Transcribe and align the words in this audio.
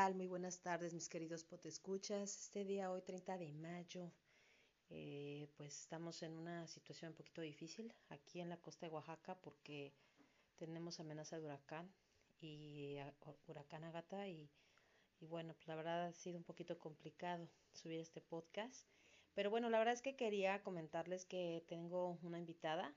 Muy 0.00 0.28
buenas 0.28 0.62
tardes, 0.62 0.94
mis 0.94 1.10
queridos 1.10 1.44
potescuchas. 1.44 2.34
Este 2.34 2.64
día, 2.64 2.90
hoy 2.90 3.02
30 3.02 3.36
de 3.36 3.52
mayo, 3.52 4.10
eh, 4.88 5.46
pues 5.58 5.78
estamos 5.78 6.22
en 6.22 6.32
una 6.38 6.66
situación 6.68 7.10
un 7.10 7.16
poquito 7.18 7.42
difícil 7.42 7.92
aquí 8.08 8.40
en 8.40 8.48
la 8.48 8.56
costa 8.56 8.86
de 8.86 8.92
Oaxaca 8.94 9.34
porque 9.42 9.92
tenemos 10.56 10.98
amenaza 11.00 11.38
de 11.38 11.44
huracán 11.44 11.92
y 12.40 12.96
huracán 13.46 13.84
Agata 13.84 14.26
y, 14.26 14.48
bueno, 15.20 15.52
pues 15.52 15.68
la 15.68 15.74
verdad 15.74 16.06
ha 16.06 16.12
sido 16.14 16.38
un 16.38 16.44
poquito 16.44 16.78
complicado 16.78 17.46
subir 17.74 18.00
este 18.00 18.22
podcast. 18.22 18.88
Pero 19.34 19.50
bueno, 19.50 19.68
la 19.68 19.78
verdad 19.78 19.92
es 19.92 20.02
que 20.02 20.16
quería 20.16 20.62
comentarles 20.62 21.26
que 21.26 21.62
tengo 21.68 22.18
una 22.22 22.38
invitada 22.38 22.94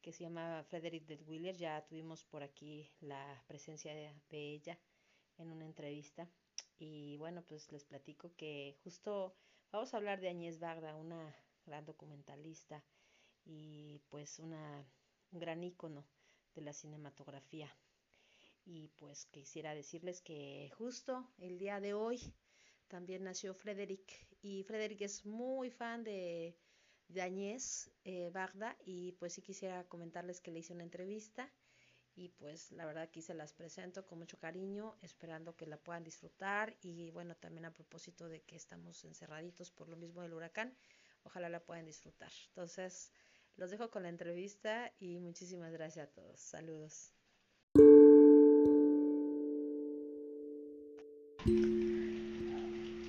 que 0.00 0.12
se 0.12 0.22
llama 0.22 0.64
Frederick 0.68 1.04
Detwiller. 1.04 1.56
Ya 1.56 1.84
tuvimos 1.84 2.24
por 2.24 2.44
aquí 2.44 2.92
la 3.00 3.42
presencia 3.48 3.92
de 3.92 4.14
ella 4.30 4.78
en 5.42 5.52
una 5.52 5.66
entrevista. 5.66 6.28
Y 6.78 7.16
bueno, 7.18 7.42
pues 7.42 7.70
les 7.70 7.84
platico 7.84 8.34
que 8.36 8.76
justo 8.82 9.34
vamos 9.70 9.92
a 9.92 9.96
hablar 9.98 10.20
de 10.20 10.28
Añez 10.28 10.58
Bagda, 10.58 10.96
una 10.96 11.34
gran 11.66 11.84
documentalista 11.84 12.82
y 13.44 14.00
pues 14.10 14.38
una, 14.38 14.84
un 15.32 15.40
gran 15.40 15.62
ícono 15.62 16.04
de 16.54 16.62
la 16.62 16.72
cinematografía. 16.72 17.68
Y 18.64 18.88
pues 18.96 19.26
quisiera 19.26 19.74
decirles 19.74 20.20
que 20.22 20.70
justo 20.76 21.28
el 21.38 21.58
día 21.58 21.80
de 21.80 21.94
hoy 21.94 22.32
también 22.88 23.24
nació 23.24 23.54
Frederick 23.54 24.26
y 24.42 24.62
Frederick 24.64 25.00
es 25.02 25.24
muy 25.24 25.70
fan 25.70 26.04
de, 26.04 26.56
de 27.08 27.22
Añez 27.22 27.90
eh, 28.04 28.30
y 28.84 29.12
pues 29.12 29.34
sí 29.34 29.42
quisiera 29.42 29.84
comentarles 29.88 30.40
que 30.40 30.50
le 30.50 30.60
hice 30.60 30.72
una 30.74 30.84
entrevista 30.84 31.50
y 32.14 32.28
pues 32.28 32.72
la 32.72 32.84
verdad 32.84 33.04
aquí 33.04 33.22
se 33.22 33.34
las 33.34 33.52
presento 33.52 34.06
con 34.06 34.18
mucho 34.18 34.38
cariño, 34.38 34.96
esperando 35.02 35.56
que 35.56 35.66
la 35.66 35.76
puedan 35.76 36.04
disfrutar 36.04 36.76
y 36.82 37.10
bueno, 37.10 37.34
también 37.36 37.64
a 37.64 37.72
propósito 37.72 38.28
de 38.28 38.42
que 38.42 38.56
estamos 38.56 39.04
encerraditos 39.04 39.70
por 39.70 39.88
lo 39.88 39.96
mismo 39.96 40.22
del 40.22 40.34
huracán, 40.34 40.74
ojalá 41.24 41.48
la 41.48 41.60
puedan 41.60 41.86
disfrutar. 41.86 42.30
Entonces, 42.48 43.12
los 43.56 43.70
dejo 43.70 43.90
con 43.90 44.02
la 44.02 44.08
entrevista 44.08 44.92
y 44.98 45.18
muchísimas 45.18 45.72
gracias 45.72 46.08
a 46.08 46.10
todos. 46.10 46.40
Saludos. 46.40 47.12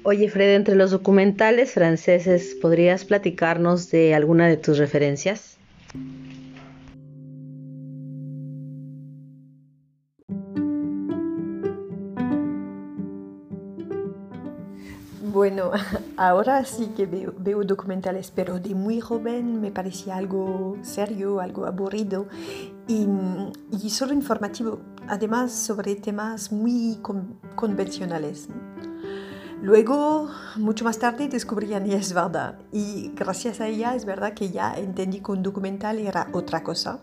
Oye, 0.06 0.30
Fred, 0.30 0.56
entre 0.56 0.76
los 0.76 0.92
documentales 0.92 1.72
franceses, 1.72 2.58
¿podrías 2.62 3.06
platicarnos 3.06 3.90
de 3.90 4.14
alguna 4.14 4.48
de 4.48 4.58
tus 4.58 4.78
referencias? 4.78 5.58
Bueno, 15.34 15.72
ahora 16.16 16.64
sí 16.64 16.94
que 16.96 17.08
veo, 17.08 17.64
documentales, 17.64 18.30
pero 18.30 18.60
de 18.60 18.76
muy 18.76 19.02
joven 19.02 19.60
me 19.60 19.72
parecía 19.72 20.16
algo 20.16 20.78
serio, 20.84 21.40
algo 21.40 21.66
aburrido 21.66 22.28
y, 22.88 23.90
solo 23.90 24.14
informativo, 24.14 24.80
además 25.08 25.52
sobre 25.52 25.96
temas 25.96 26.52
muy 26.52 27.00
convencionales. 27.56 28.48
Luego, 29.64 30.30
mucho 30.58 30.84
más 30.84 31.00
tarde, 31.00 31.30
descubrí 31.30 31.74
a 31.74 31.80
Nies 31.80 32.12
Varda 32.12 32.60
y 32.74 33.14
gracias 33.16 33.62
a 33.62 33.68
ella 33.70 33.96
es 33.96 34.04
verdad 34.04 34.34
que 34.34 34.52
ya 34.52 34.78
entendí 34.78 35.22
que 35.22 35.32
un 35.32 35.42
documental 35.42 36.00
era 36.00 36.28
otra 36.34 36.64
cosa, 36.64 37.00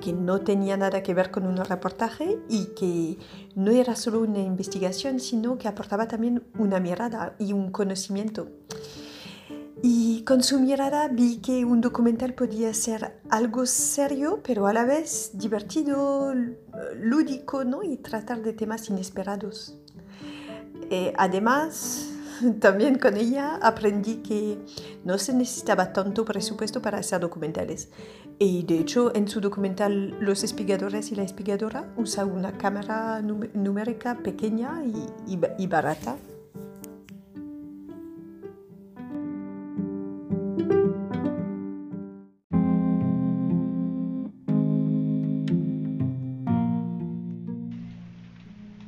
que 0.00 0.12
no 0.12 0.40
tenía 0.42 0.76
nada 0.76 1.02
que 1.02 1.12
ver 1.12 1.32
con 1.32 1.44
un 1.44 1.56
reportaje 1.56 2.38
y 2.48 2.66
que 2.66 3.18
no 3.56 3.72
era 3.72 3.96
solo 3.96 4.20
una 4.20 4.38
investigación, 4.38 5.18
sino 5.18 5.58
que 5.58 5.66
aportaba 5.66 6.06
también 6.06 6.44
una 6.56 6.78
mirada 6.78 7.34
y 7.40 7.52
un 7.52 7.72
conocimiento. 7.72 8.46
Y 9.82 10.22
con 10.22 10.44
su 10.44 10.60
mirada 10.60 11.08
vi 11.08 11.38
que 11.38 11.64
un 11.64 11.80
documental 11.80 12.34
podía 12.34 12.72
ser 12.74 13.20
algo 13.28 13.66
serio, 13.66 14.40
pero 14.44 14.68
a 14.68 14.72
la 14.72 14.84
vez 14.84 15.32
divertido, 15.34 16.32
lúdico, 16.94 17.64
¿no? 17.64 17.82
y 17.82 17.96
tratar 17.96 18.40
de 18.40 18.52
temas 18.52 18.88
inesperados. 18.88 19.80
Eh, 20.90 21.12
además, 21.16 22.10
también 22.60 22.98
con 22.98 23.16
ella 23.16 23.58
aprendí 23.62 24.16
que 24.16 24.58
no 25.04 25.18
se 25.18 25.34
necesitaba 25.34 25.92
tanto 25.92 26.24
presupuesto 26.24 26.82
para 26.82 26.98
hacer 26.98 27.20
documentales. 27.20 27.88
Y 28.38 28.64
de 28.64 28.80
hecho, 28.80 29.14
en 29.14 29.28
su 29.28 29.40
documental 29.40 30.16
Los 30.20 30.42
espigadores 30.42 31.12
y 31.12 31.14
la 31.14 31.22
espigadora 31.22 31.92
usa 31.96 32.24
una 32.24 32.58
cámara 32.58 33.22
numérica 33.22 34.18
pequeña 34.18 34.82
y 35.56 35.66
barata 35.68 36.16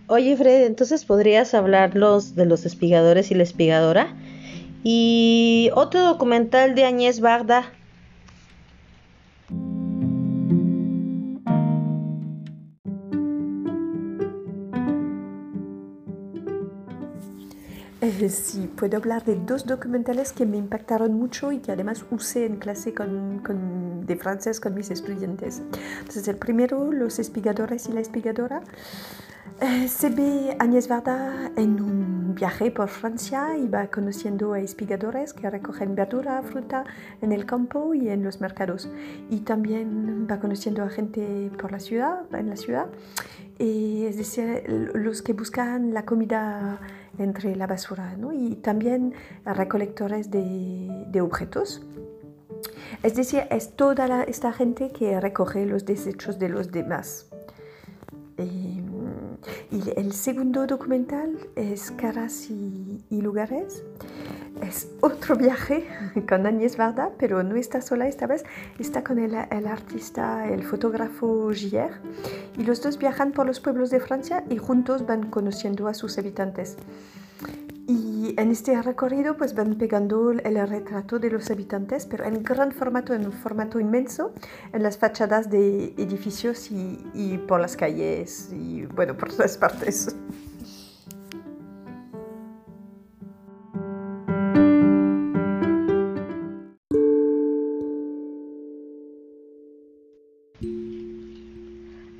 Oye, 0.08 0.36
Fred, 0.36 0.66
entonces 0.66 1.04
podrías 1.04 1.52
hablarlos 1.52 2.36
de 2.36 2.46
los 2.46 2.64
espigadores 2.64 3.32
y 3.32 3.34
la 3.34 3.42
espigadora. 3.42 4.14
Y 4.84 5.70
otro 5.74 6.04
documental 6.04 6.76
de 6.76 6.84
Añez 6.84 7.18
Bagda. 7.18 7.72
Eh, 18.00 18.28
sí, 18.28 18.70
puedo 18.76 18.98
hablar 18.98 19.24
de 19.24 19.34
dos 19.34 19.66
documentales 19.66 20.32
que 20.32 20.46
me 20.46 20.56
impactaron 20.56 21.14
mucho 21.14 21.50
y 21.50 21.58
que 21.58 21.72
además 21.72 22.04
usé 22.12 22.46
en 22.46 22.56
clase 22.56 22.94
con, 22.94 23.40
con, 23.40 24.06
de 24.06 24.14
francés 24.14 24.60
con 24.60 24.74
mis 24.74 24.92
estudiantes. 24.92 25.62
Entonces, 25.98 26.28
el 26.28 26.36
primero, 26.36 26.92
Los 26.92 27.18
espigadores 27.18 27.88
y 27.88 27.92
la 27.92 28.00
espigadora. 28.00 28.62
Eh, 29.58 29.88
se 29.88 30.10
ve 30.10 30.54
Agnès 30.58 30.86
Varda 30.86 31.50
en 31.56 31.80
un 31.80 32.34
viaje 32.34 32.70
por 32.70 32.88
Francia 32.88 33.56
y 33.56 33.66
va 33.66 33.86
conociendo 33.86 34.52
a 34.52 34.60
espigadores 34.60 35.32
que 35.32 35.48
recogen 35.48 35.94
verdura, 35.94 36.42
fruta 36.42 36.84
en 37.22 37.32
el 37.32 37.46
campo 37.46 37.94
y 37.94 38.10
en 38.10 38.22
los 38.22 38.42
mercados. 38.42 38.90
Y 39.30 39.40
también 39.40 40.26
va 40.30 40.40
conociendo 40.40 40.82
a 40.82 40.90
gente 40.90 41.50
por 41.58 41.72
la 41.72 41.80
ciudad, 41.80 42.26
en 42.34 42.50
la 42.50 42.56
ciudad, 42.56 42.88
y 43.58 44.04
es 44.04 44.18
decir, 44.18 44.90
los 44.94 45.22
que 45.22 45.32
buscan 45.32 45.94
la 45.94 46.04
comida 46.04 46.78
entre 47.16 47.56
la 47.56 47.66
basura, 47.66 48.14
¿no? 48.18 48.34
y 48.34 48.56
también 48.56 49.14
recolectores 49.46 50.30
de, 50.30 51.06
de 51.08 51.20
objetos. 51.22 51.82
Es 53.02 53.14
decir, 53.14 53.44
es 53.50 53.74
toda 53.74 54.24
esta 54.24 54.52
gente 54.52 54.90
que 54.90 55.18
recoge 55.18 55.64
los 55.64 55.86
desechos 55.86 56.38
de 56.38 56.50
los 56.50 56.70
demás. 56.70 57.25
Y, 59.70 59.76
y 59.76 59.92
el 59.96 60.12
segundo 60.12 60.66
documental 60.66 61.38
es 61.56 61.90
Caras 61.90 62.48
y, 62.50 63.02
Lugares. 63.10 63.82
Es 64.62 64.88
otro 65.00 65.36
viaje 65.36 65.86
con 66.28 66.46
Agnès 66.46 66.76
Varda, 66.76 67.10
pero 67.18 67.42
no 67.42 67.56
está 67.56 67.80
sola 67.80 68.08
esta 68.08 68.26
vez, 68.26 68.44
está 68.78 69.04
con 69.04 69.18
el, 69.18 69.34
el 69.34 69.66
artista, 69.66 70.48
el 70.48 70.62
fotógrafo 70.62 71.50
Gier, 71.52 71.90
y 72.56 72.62
los 72.62 72.82
dos 72.82 72.98
viajan 72.98 73.32
por 73.32 73.46
los 73.46 73.60
pueblos 73.60 73.90
de 73.90 74.00
Francia 74.00 74.44
y 74.48 74.56
juntos 74.56 75.06
van 75.06 75.30
conociendo 75.30 75.88
a 75.88 75.94
sus 75.94 76.16
habitantes. 76.18 76.76
En 78.36 78.50
este 78.50 78.80
recorrido 78.82 79.38
pues 79.38 79.54
van 79.54 79.76
pegando 79.78 80.30
el 80.30 80.68
retrato 80.68 81.18
de 81.18 81.30
los 81.30 81.50
habitantes, 81.50 82.04
pero 82.04 82.24
en 82.26 82.42
gran 82.42 82.70
formato, 82.70 83.14
en 83.14 83.24
un 83.24 83.32
formato 83.32 83.80
inmenso, 83.80 84.34
en 84.74 84.82
las 84.82 84.98
fachadas 84.98 85.48
de 85.48 85.94
edificios 85.96 86.70
y, 86.70 87.02
y 87.14 87.38
por 87.38 87.60
las 87.60 87.76
calles 87.78 88.50
y 88.52 88.84
bueno, 88.84 89.16
por 89.16 89.32
todas 89.32 89.56
partes. 89.56 90.14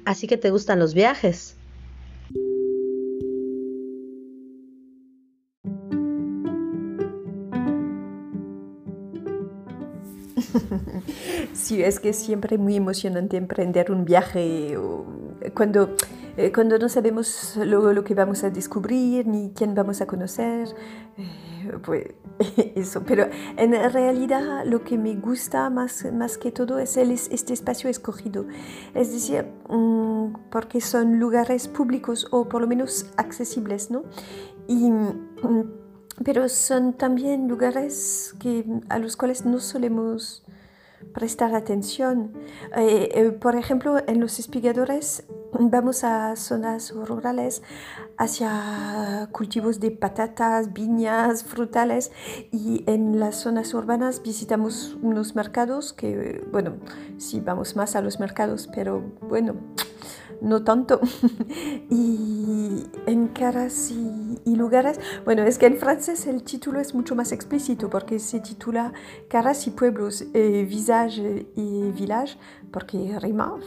Así 0.07 0.27
que 0.27 0.39
te 0.39 0.51
gustan 0.51 0.79
los 0.79 0.95
viajes. 0.95 1.56
Sí, 11.53 11.83
es 11.83 12.01
que 12.01 12.11
es 12.11 12.17
siempre 12.17 12.59
muy 12.59 12.77
emocionante 12.77 13.37
emprender 13.37 13.91
un 13.91 14.05
viaje 14.05 14.77
cuando, 15.55 15.95
eh, 16.37 16.53
cuando 16.53 16.79
no 16.79 16.89
sabemos 16.89 17.57
lo, 17.57 17.93
lo, 17.93 18.05
que 18.05 18.15
vamos 18.15 18.45
a 18.45 18.51
descubrir 18.51 19.27
ni 19.27 19.53
quién 19.55 19.75
vamos 19.75 20.01
a 20.01 20.07
conocer. 20.07 20.69
Eh, 21.17 21.47
pues 21.83 22.15
eso, 22.75 23.03
pero 23.07 23.29
en 23.57 23.73
realidad 23.93 24.65
lo 24.65 24.85
que 24.85 24.99
me 24.99 25.15
gusta 25.15 25.71
más, 25.71 26.07
más 26.13 26.39
que 26.39 26.53
todo 26.53 26.79
es 26.79 26.97
el, 26.97 27.11
este 27.11 27.53
espacio 27.53 27.89
escogido, 27.89 28.47
es 28.95 29.13
decir, 29.13 29.47
mm, 29.69 30.51
porque 30.51 30.81
son 30.81 31.19
lugares 31.19 31.69
públicos 31.69 32.29
o 32.31 32.49
por 32.49 32.61
lo 32.61 32.67
menos 32.67 33.07
accesibles, 33.17 33.91
¿no? 33.91 34.05
Y, 34.69 34.91
mm, 34.91 35.86
pero 36.25 36.49
son 36.49 36.95
también 36.95 37.49
lugares 37.49 38.35
que, 38.39 38.65
a 38.89 38.99
los 38.99 39.17
cuales 39.17 39.45
no 39.45 39.61
solemos 39.61 40.45
prestar 41.13 41.55
atención. 41.55 42.33
Eh, 42.77 43.11
eh, 43.15 43.31
por 43.31 43.57
ejemplo, 43.57 43.97
en 44.07 44.21
los 44.21 44.39
espigadores 44.39 45.25
vamos 45.59 46.05
a 46.05 46.37
zonas 46.37 46.93
rurales 46.95 47.63
hacia 48.19 49.29
cultivos 49.33 49.81
de 49.81 49.91
patatas, 49.91 50.73
viñas, 50.73 51.45
frutales 51.45 52.13
y 52.51 52.85
en 52.87 53.19
las 53.21 53.37
zonas 53.37 53.73
urbanas 53.75 54.23
visitamos 54.23 54.97
unos 55.03 55.35
mercados 55.35 55.93
que, 55.93 56.45
bueno, 56.51 56.77
sí 57.19 57.41
vamos 57.41 57.77
más 57.77 57.97
a 57.97 58.03
los 58.03 58.21
mercados, 58.21 58.69
pero 58.75 59.01
bueno, 59.23 59.55
no 60.41 60.63
tanto. 60.63 61.01
y 61.91 62.85
en 63.07 63.29
caras 63.29 63.91
y, 63.91 64.57
lugares, 64.57 64.99
bueno, 65.25 65.43
es 65.43 65.59
que 65.59 65.67
en 65.67 65.77
francés 65.77 66.27
el 66.27 66.43
título 66.43 66.81
es 66.81 66.95
mucho 66.95 67.15
más 67.15 67.33
explícito 67.33 67.91
porque 67.91 68.19
se 68.19 68.41
titula 68.41 68.93
Caras 69.29 69.67
y 69.67 69.71
pueblos, 69.71 70.25
eh, 70.33 70.67
visage 70.69 71.47
y 71.55 71.91
village, 71.91 72.39
porque 72.71 73.19
rima. 73.21 73.59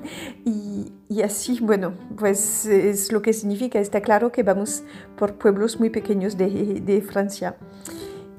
y, 0.44 0.92
y, 1.08 1.22
así, 1.22 1.58
bueno, 1.60 1.94
pues 2.16 2.66
es 2.66 3.12
lo 3.12 3.22
que 3.22 3.32
significa, 3.32 3.78
está 3.80 4.00
claro 4.00 4.30
que 4.30 4.42
vamos 4.42 4.82
por 5.16 5.34
pueblos 5.34 5.80
muy 5.80 5.90
pequeños 5.90 6.36
de, 6.36 6.80
de 6.80 7.02
Francia. 7.02 7.56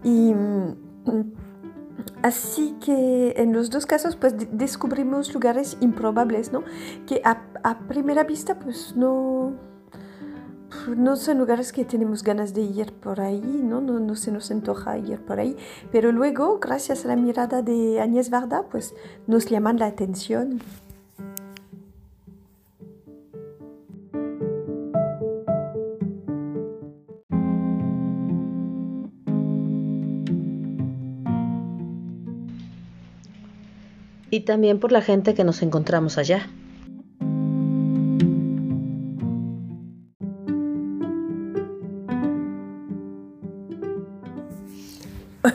Y 0.04 0.33
Así 2.24 2.75
que 2.84 3.34
en 3.38 3.54
los 3.54 3.69
dos 3.69 3.86
casos 3.86 4.16
pues 4.16 4.34
descubrimos 4.52 5.34
lugares 5.34 5.78
improbables, 5.81 6.52
¿no? 6.52 6.64
Que 7.06 7.22
a, 7.24 7.80
primera 7.88 8.24
vista 8.24 8.58
pues 8.58 8.96
no, 8.96 9.54
no 10.96 11.16
son 11.16 11.38
lugares 11.38 11.72
que 11.72 11.86
tenemos 11.86 12.24
ganas 12.24 12.54
de 12.54 12.62
ir 12.62 12.94
por 12.94 13.22
ahí, 13.22 13.62
¿no? 13.64 13.81
No, 13.81 14.00
no 14.00 14.16
se 14.16 14.31
nos 14.31 14.50
antoja 14.50 14.98
ir 14.98 15.19
por 15.22 15.40
ahí, 15.40 15.56
pero 15.92 16.12
luego 16.12 16.60
gracias 16.60 17.06
a 17.06 17.10
la 17.10 17.16
mirada 17.16 17.62
de 17.62 18.02
Agnès 18.02 18.30
Varda 18.30 18.64
pues 18.64 18.96
nos 19.28 19.46
llaman 19.46 19.78
la 19.78 19.86
atención. 19.86 20.60
Y 34.29 34.41
también 34.41 34.79
por 34.79 34.91
la 34.91 35.01
gente 35.01 35.33
que 35.33 35.44
nos 35.44 35.62
encontramos 35.62 36.18
allá. 36.18 36.50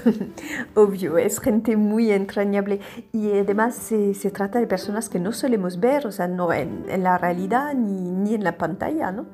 Obvio, 0.75 1.19
es 1.19 1.40
gente 1.40 1.76
muy 1.76 2.10
entrañable 2.10 2.81
y 3.12 3.31
además 3.32 3.75
se, 3.75 4.31
trata 4.31 4.58
de 4.58 4.66
personas 4.66 5.08
que 5.08 5.20
no 5.20 5.32
solemos 5.32 5.81
ver, 5.81 6.06
o 6.06 6.12
sea, 6.12 6.28
no 6.28 6.52
en, 6.52 6.84
en 6.88 7.02
la 7.02 7.19
realidad 7.19 7.75
ni, 7.75 8.10
ni, 8.10 8.34
en 8.34 8.44
la 8.44 8.56
pantalla, 8.58 9.12
¿no? 9.12 9.26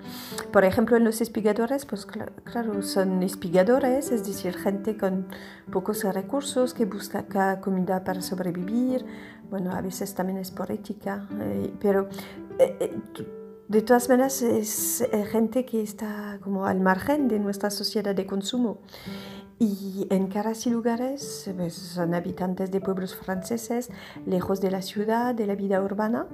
Por 0.52 0.64
ejemplo, 0.64 0.96
en 0.96 1.04
los 1.04 1.20
espigadores, 1.20 1.86
pues 1.86 2.06
claro, 2.06 2.82
son 2.82 3.22
espigadores, 3.22 4.10
es 4.10 4.26
decir, 4.26 4.56
gente 4.56 4.96
con 4.96 5.26
pocos 5.70 6.04
recursos 6.04 6.74
que 6.74 6.84
busca 6.84 7.26
comida 7.60 8.04
para 8.04 8.20
sobrevivir, 8.22 9.04
bueno, 9.50 9.72
a 9.72 9.80
veces 9.80 10.14
también 10.14 10.38
es 10.38 10.50
por 10.50 10.70
ética, 10.70 11.26
eh, 11.40 11.72
pero... 11.80 12.08
Eh, 12.58 12.76
eh, 12.80 12.96
de 13.68 13.82
todas 13.82 14.08
maneras, 14.08 14.40
es 14.40 15.06
gente 15.30 15.66
que 15.66 15.82
está 15.82 16.38
como 16.42 16.64
al 16.64 16.80
margen 16.80 17.28
de 17.28 17.38
nuestra 17.38 17.68
sociedad 17.68 18.14
de 18.14 18.24
consumo. 18.24 18.78
Y 19.60 20.06
en 20.10 20.28
caras 20.28 20.66
y 20.66 20.70
lugares 20.70 21.50
pues, 21.56 21.74
son 21.74 22.14
habitantes 22.14 22.70
de 22.70 22.80
pueblos 22.80 23.16
franceses, 23.16 23.90
lejos 24.24 24.60
de 24.60 24.70
la 24.70 24.82
ciudad, 24.82 25.34
de 25.34 25.46
la 25.46 25.56
vida 25.56 25.82
urbana. 25.82 26.26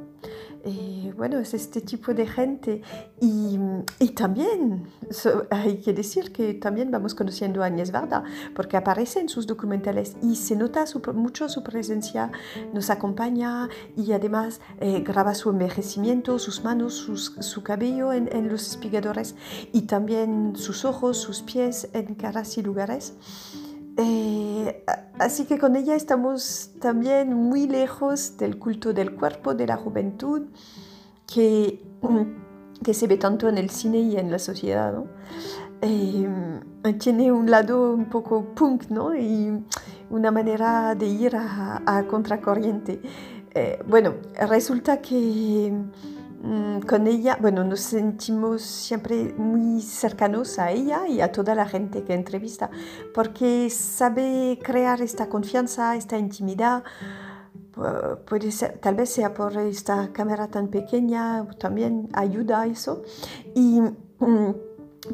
Eh, 0.66 1.12
bueno, 1.16 1.38
es 1.38 1.52
este 1.54 1.80
tipo 1.80 2.12
de 2.12 2.26
gente. 2.26 2.82
Y, 3.20 3.58
y 3.98 4.08
también 4.10 4.88
hay 5.50 5.76
que 5.78 5.92
decir 5.92 6.32
que 6.32 6.54
también 6.54 6.90
vamos 6.90 7.14
conociendo 7.14 7.62
a 7.62 7.66
Agnès 7.66 7.92
Varda, 7.92 8.24
porque 8.54 8.76
aparece 8.76 9.20
en 9.20 9.28
sus 9.28 9.46
documentales 9.46 10.16
y 10.22 10.36
se 10.36 10.56
nota 10.56 10.84
mucho 11.14 11.48
su 11.48 11.62
presencia, 11.62 12.30
nos 12.72 12.90
acompaña 12.90 13.68
y 13.96 14.12
además 14.12 14.60
eh, 14.80 15.00
graba 15.00 15.34
su 15.34 15.50
envejecimiento, 15.50 16.38
sus 16.38 16.62
manos, 16.62 16.94
su 16.94 17.62
cabello 17.62 18.12
en, 18.12 18.34
en 18.34 18.48
los 18.48 18.66
espigadores 18.68 19.34
y 19.72 19.82
también 19.82 20.56
sus 20.56 20.84
ojos, 20.84 21.18
sus 21.18 21.42
pies 21.42 21.88
en 21.92 22.14
caras 22.14 22.56
y 22.58 22.62
lugares. 22.62 23.13
Eh, 23.96 24.84
así 25.18 25.44
que 25.44 25.58
con 25.58 25.76
ella 25.76 25.94
estamos 25.94 26.70
también 26.80 27.34
muy 27.34 27.66
lejos 27.66 28.36
del 28.36 28.58
culto 28.58 28.92
del 28.92 29.14
cuerpo, 29.14 29.54
de 29.54 29.66
la 29.66 29.76
juventud, 29.76 30.42
que, 31.26 31.82
que 32.82 32.94
se 32.94 33.06
ve 33.06 33.16
tanto 33.16 33.48
en 33.48 33.58
el 33.58 33.70
cine 33.70 34.00
y 34.00 34.16
en 34.16 34.30
la 34.30 34.38
sociedad. 34.38 34.94
Eh, 35.80 36.28
tiene 36.98 37.30
un 37.30 37.50
lado 37.50 37.92
un 37.92 38.06
poco 38.06 38.54
punk 38.54 38.88
¿no? 38.90 39.14
y 39.14 39.62
una 40.10 40.30
manera 40.30 40.94
de 40.94 41.06
ir 41.06 41.36
a, 41.36 41.82
a 41.86 42.06
contracorriente. 42.06 43.00
Eh, 43.54 43.78
bueno, 43.86 44.14
resulta 44.48 45.00
que 45.00 45.72
Mm, 46.04 46.13
con 46.86 47.06
ella, 47.06 47.38
bueno, 47.40 47.64
nos 47.64 47.80
sentimos 47.80 48.60
siempre 48.60 49.32
muy 49.38 49.80
cercanos 49.80 50.58
a 50.58 50.72
ella 50.72 51.08
y 51.08 51.22
a 51.22 51.32
toda 51.32 51.54
la 51.54 51.66
gente 51.66 52.04
que 52.04 52.12
entrevista, 52.12 52.70
porque 53.14 53.70
sabe 53.70 54.58
crear 54.62 55.00
esta 55.00 55.28
confianza, 55.28 55.96
esta 55.96 56.18
intimidad. 56.18 56.84
Puede 58.26 58.52
ser, 58.52 58.78
tal 58.78 58.94
vez 58.94 59.10
sea 59.10 59.32
por 59.32 59.56
esta 59.56 60.12
cámara 60.12 60.48
tan 60.48 60.68
pequeña, 60.68 61.48
también 61.58 62.08
ayuda 62.12 62.60
a 62.60 62.66
eso. 62.66 63.02
Y 63.54 63.80
mm, 63.80 64.54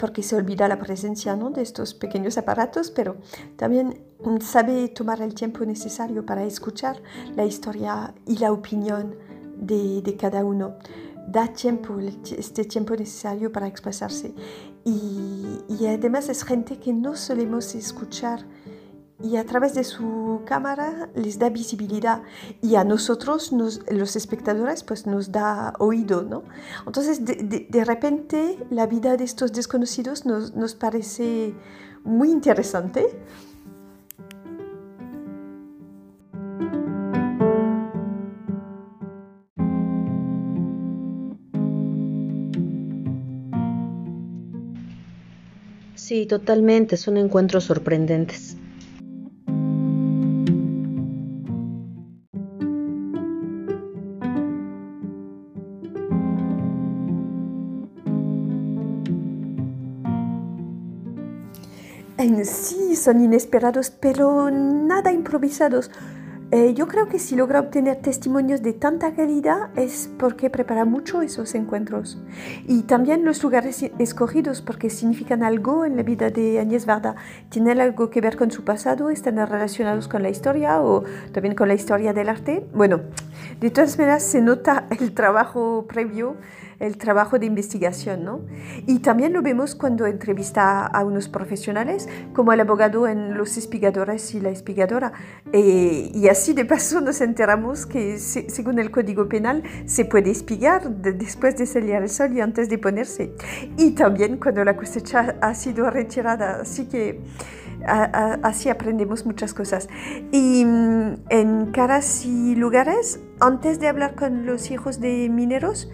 porque 0.01 0.23
se 0.23 0.37
olvida 0.37 0.69
la 0.69 0.79
presencia 0.79 1.37
¿no? 1.37 1.51
de 1.51 1.63
estos 1.63 1.95
pequeños 1.95 2.39
aparatos, 2.39 2.91
pero 2.91 3.17
también 3.57 4.03
mm, 4.25 4.41
sabe 4.41 4.89
tomar 4.89 5.23
el 5.23 5.35
tiempo 5.35 5.65
necesario 5.65 6.27
para 6.27 6.45
escuchar 6.45 7.01
la 7.37 7.45
historia 7.45 8.15
y 8.27 8.37
la 8.39 8.53
opinión 8.53 9.15
de 9.57 10.17
cada 10.19 10.43
uno 10.43 10.77
da 11.29 11.49
tiempo, 11.49 11.99
este 11.99 12.65
tiempo 12.65 12.95
necesario 12.97 13.53
para 13.53 13.67
expresarse. 13.67 14.35
Y, 14.85 15.59
y, 15.69 15.87
además 15.87 16.29
es 16.29 16.43
gente 16.45 16.79
que 16.79 16.93
no 16.93 17.17
solemos 17.17 17.75
escuchar 17.75 18.47
y 19.23 19.37
a 19.37 19.45
través 19.45 19.75
de 19.75 19.85
su 19.85 20.41
cámara 20.47 21.11
les 21.15 21.39
da 21.39 21.51
visibilidad 21.51 22.23
y 22.63 22.77
a 22.77 22.85
nosotros, 22.85 23.53
los 23.53 24.17
espectadores, 24.17 24.83
pues 24.83 25.07
nos 25.07 25.31
da 25.31 25.75
oído, 25.79 26.23
¿no? 26.23 26.43
Entonces, 26.87 27.25
de, 27.25 27.35
de, 27.35 27.67
de 27.69 27.85
repente, 27.85 28.59
la 28.71 28.87
vida 28.87 29.19
de 29.19 29.25
estos 29.25 29.53
desconocidos 29.53 30.25
nos, 30.25 30.55
nos 30.55 30.75
parece 30.75 31.55
muy 32.03 32.31
interesante 32.31 33.07
Sí, 46.11 46.27
totalmente, 46.27 46.97
son 46.97 47.19
encuentros 47.19 47.63
sorprendentes. 47.63 48.57
En 62.19 62.45
sí 62.45 62.97
son 62.97 63.23
inesperados, 63.23 63.91
pero 63.91 64.51
nada 64.51 65.13
improvisados. 65.13 65.93
Eh, 66.53 66.75
yo 66.75 66.89
creo 66.89 67.09
que 67.09 67.21
si 67.21 67.37
logra 67.37 67.61
obtener 67.61 67.99
testimonios 67.99 68.61
de 68.61 68.73
tanta 68.73 69.15
calidad 69.15 69.71
es 69.79 70.11
porque 70.19 70.51
prepara 70.51 70.85
mucho 70.85 71.23
esos 71.23 71.55
encuentros. 71.55 72.19
Y 72.67 72.83
también 72.83 73.25
los 73.25 73.41
lugares 73.45 73.85
escogidos 74.01 74.61
porque 74.61 74.91
significan 74.91 75.45
algo 75.45 75.85
en 75.85 75.97
la 75.97 76.03
vida 76.03 76.29
de 76.31 76.59
Agnès 76.59 76.87
Varda. 76.87 77.15
Tienen 77.51 77.81
algo 77.81 78.11
que 78.11 78.21
ver 78.21 78.37
con 78.37 78.51
su 78.51 78.65
pasado, 78.65 79.11
están 79.11 79.37
relacionados 79.37 80.09
con 80.09 80.25
la 80.25 80.29
historia 80.29 80.83
o 80.83 81.05
también 81.33 81.55
con 81.55 81.69
la 81.69 81.75
historia 81.75 82.13
del 82.13 82.29
arte. 82.29 82.67
Bueno, 82.75 83.01
de 83.61 83.71
todas 83.71 83.97
maneras 83.97 84.25
se 84.25 84.41
nota 84.41 84.87
el 84.99 85.13
trabajo 85.13 85.87
previo 85.89 86.35
el 86.81 86.97
trabajo 86.97 87.39
de 87.39 87.47
investigación, 87.47 88.25
¿no? 88.25 88.41
Y 88.87 89.01
también 89.01 89.33
lo 89.33 89.43
vemos 89.43 89.75
cuando 89.75 90.07
entrevista 90.07 90.87
a 90.87 91.05
unos 91.05 91.29
profesionales, 91.29 92.09
como 92.33 92.53
el 92.53 92.61
abogado 92.61 93.07
en 93.07 93.37
Los 93.37 93.57
Espigadores 93.59 94.35
y 94.35 94.41
la 94.41 94.49
Espigadora. 94.49 95.13
Eh, 95.53 96.11
y 96.15 96.29
así 96.29 96.55
de 96.55 96.65
paso 96.65 97.01
nos 97.03 97.21
enteramos 97.21 97.85
que 97.85 98.19
según 98.19 98.79
el 98.79 98.91
Código 98.91 99.29
Penal 99.29 99.63
se 99.85 100.07
puede 100.07 100.31
espigar 100.31 100.89
después 100.91 101.57
de 101.59 101.67
salir 101.67 101.95
al 101.95 102.09
sol 102.09 102.33
y 102.33 102.41
antes 102.41 102.71
de 102.71 102.79
ponerse. 102.79 103.35
Y 103.77 103.91
también 103.91 104.39
cuando 104.39 104.65
la 104.65 104.77
cosecha 104.77 105.37
ha 105.43 105.55
sido 105.55 105.91
retirada. 105.91 106.63
Así 106.63 106.87
que 106.87 107.21
así 107.87 108.69
aprendemos 108.69 109.27
muchas 109.27 109.55
cosas. 109.55 109.89
Y 110.33 110.65
mm, 110.65 111.15
en 111.29 111.73
caras 111.73 112.25
y 112.25 112.55
lugares, 112.55 113.21
antes 113.41 113.81
de 113.81 113.89
hablar 113.89 114.15
con 114.15 114.47
los 114.47 114.71
hijos 114.71 115.01
de 115.01 115.29
mineros, 115.29 115.91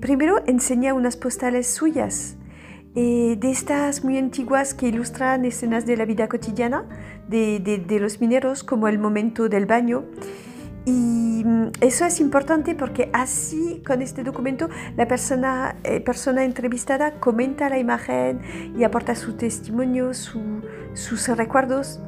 primero 0.00 0.42
enseña 0.46 0.94
unas 0.94 1.16
postales 1.16 1.66
suyas. 1.66 2.38
Eh, 3.00 3.36
de 3.38 3.52
estas 3.52 4.02
muy 4.02 4.18
antiguas 4.18 4.74
que 4.74 4.88
ilustran 4.88 5.44
escenas 5.44 5.86
de 5.86 5.96
la 5.96 6.04
vida 6.04 6.26
cotidiana 6.26 6.84
de, 7.28 7.98
los 8.00 8.20
mineros, 8.20 8.64
como 8.64 8.88
el 8.88 8.98
momento 8.98 9.48
del 9.48 9.66
baño. 9.66 10.06
Y 10.84 11.44
mm, 11.44 11.70
eso 11.80 12.06
es 12.06 12.18
importante 12.18 12.74
porque 12.74 13.08
así 13.12 13.82
con 13.86 14.02
este 14.02 14.24
documento 14.24 14.68
la 14.96 15.06
persona, 15.06 15.76
eh, 15.84 16.02
entrevistada 16.38 17.20
comenta 17.20 17.68
la 17.68 17.78
imagen 17.78 18.40
y 18.76 18.82
aporta 18.82 19.14
su 19.14 19.34
testimonio, 19.34 20.12
sus 20.14 21.28
recuerdos. 21.28 22.00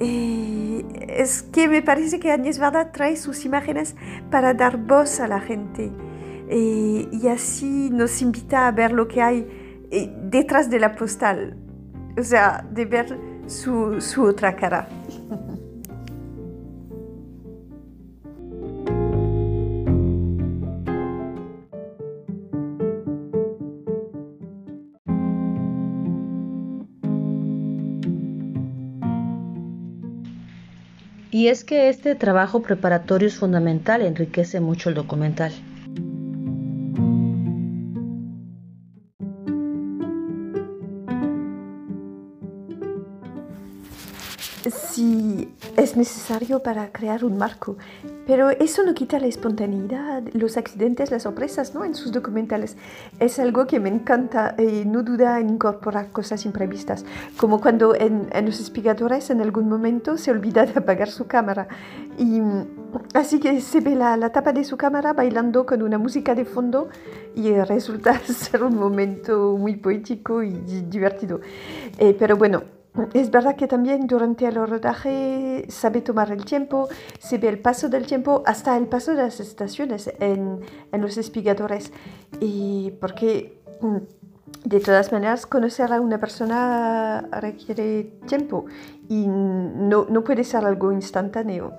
Eh, 0.00 0.84
es 1.08 1.42
que 1.42 1.68
me 1.68 1.82
parece 1.82 2.18
que 2.18 2.32
Agnès 2.32 2.58
Varda 2.58 2.92
trae 2.92 3.16
sus 3.16 3.44
imágenes 3.44 3.94
para 4.30 4.54
dar 4.54 4.78
voz 4.78 5.20
a 5.20 5.28
la 5.28 5.40
gente 5.40 5.92
eh, 6.48 7.08
y 7.10 7.28
así 7.28 7.90
nos 7.90 8.20
invita 8.22 8.66
a 8.66 8.72
ver 8.72 8.92
lo 8.92 9.08
que 9.08 9.22
hay 9.22 9.46
detrás 10.24 10.70
de 10.70 10.80
la 10.80 10.96
postal, 10.96 11.56
o 12.18 12.22
sea, 12.22 12.66
de 12.70 12.84
ver 12.84 13.18
su, 13.46 14.00
su 14.00 14.24
otra 14.24 14.56
cara. 14.56 14.88
Y 31.34 31.48
es 31.48 31.64
que 31.64 31.88
este 31.88 32.14
trabajo 32.14 32.62
preparatorio 32.62 33.26
es 33.26 33.34
fundamental, 33.34 34.02
enriquece 34.02 34.60
mucho 34.60 34.88
el 34.88 34.94
documental. 34.94 35.52
Necesario 46.04 46.62
para 46.62 46.92
crear 46.92 47.24
un 47.24 47.38
marco, 47.38 47.78
pero 48.26 48.50
eso 48.50 48.82
no 48.82 48.92
quita 48.92 49.18
la 49.18 49.26
espontaneidad, 49.26 50.22
los 50.34 50.58
accidentes, 50.58 51.10
las 51.10 51.22
sorpresas 51.22 51.74
¿no? 51.74 51.82
en 51.82 51.94
sus 51.94 52.12
documentales. 52.12 52.76
Es 53.18 53.38
algo 53.38 53.66
que 53.66 53.80
me 53.80 53.88
encanta 53.88 54.54
y 54.58 54.84
no 54.84 55.02
duda 55.02 55.40
en 55.40 55.48
incorporar 55.48 56.10
cosas 56.10 56.44
imprevistas, 56.44 57.06
como 57.38 57.58
cuando 57.58 57.94
en, 57.94 58.28
los 58.44 58.60
espigadores 58.60 59.30
en 59.30 59.40
algún 59.40 59.66
momento 59.66 60.18
se 60.18 60.30
olvida 60.30 60.66
de 60.66 60.78
apagar 60.78 61.08
su 61.08 61.26
cámara. 61.26 61.68
Y 62.18 62.42
así 63.14 63.40
que 63.40 63.62
se 63.62 63.80
ve 63.80 63.94
la, 63.94 64.18
la 64.18 64.30
tapa 64.30 64.52
de 64.52 64.64
su 64.64 64.76
cámara 64.76 65.14
bailando 65.14 65.64
con 65.64 65.80
una 65.80 65.96
música 65.96 66.34
de 66.34 66.44
fondo 66.44 66.90
y 67.34 67.50
resulta 67.62 68.18
ser 68.26 68.62
un 68.62 68.76
momento 68.76 69.56
muy 69.56 69.76
poético 69.76 70.42
y 70.42 70.52
divertido. 70.90 71.40
Eh, 71.96 72.14
pero 72.18 72.36
bueno, 72.36 72.62
es 73.12 73.30
verdad 73.30 73.56
que 73.56 73.66
también 73.66 74.06
durante 74.06 74.46
el 74.46 74.54
rodaje 74.54 75.66
sabe 75.68 76.00
tomar 76.00 76.30
el 76.30 76.44
tiempo, 76.44 76.88
se 77.18 77.38
ve 77.38 77.48
el 77.48 77.58
paso 77.58 77.88
del 77.88 78.06
tiempo, 78.06 78.42
hasta 78.46 78.76
el 78.76 78.86
paso 78.86 79.12
de 79.12 79.22
las 79.22 79.40
estaciones 79.40 80.12
en, 80.20 80.60
en 80.92 81.00
los 81.00 81.16
espigadores. 81.16 81.92
Y 82.40 82.92
porque 83.00 83.60
mm, 83.80 83.96
de 84.64 84.80
todas 84.80 85.12
maneras 85.12 85.46
conocer 85.46 85.92
a 85.92 86.00
una 86.00 86.18
persona 86.18 87.28
requiere 87.40 88.12
tiempo 88.26 88.66
y 89.08 89.26
no, 89.26 90.06
no 90.08 90.24
puede 90.24 90.44
ser 90.44 90.64
algo 90.64 90.92
instantáneo. 90.92 91.72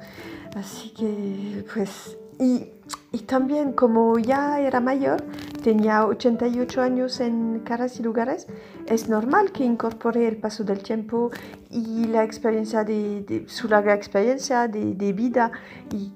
Así 0.55 0.89
que 0.91 1.65
pues 1.73 2.17
y, 2.39 2.69
y, 3.11 3.19
también 3.19 3.71
como 3.71 4.19
ya 4.19 4.59
era 4.59 4.81
mayor, 4.81 5.23
tenía 5.65 6.05
88 6.05 6.79
años 6.79 7.19
en 7.19 7.61
caras 7.61 7.99
y 7.99 8.03
lugares, 8.03 8.45
es 8.85 9.09
normal 9.09 9.51
que 9.51 9.63
incorpore 9.63 10.27
el 10.27 10.37
paso 10.37 10.63
del 10.63 10.83
tiempo 10.83 11.31
y 11.71 12.05
la 12.05 12.23
experiencia 12.23 12.83
de, 12.83 13.45
su 13.47 13.67
larga 13.67 13.95
experiencia 13.95 14.67
de, 14.67 14.93
de 14.93 15.11
vida 15.11 15.51
y, 15.91 16.13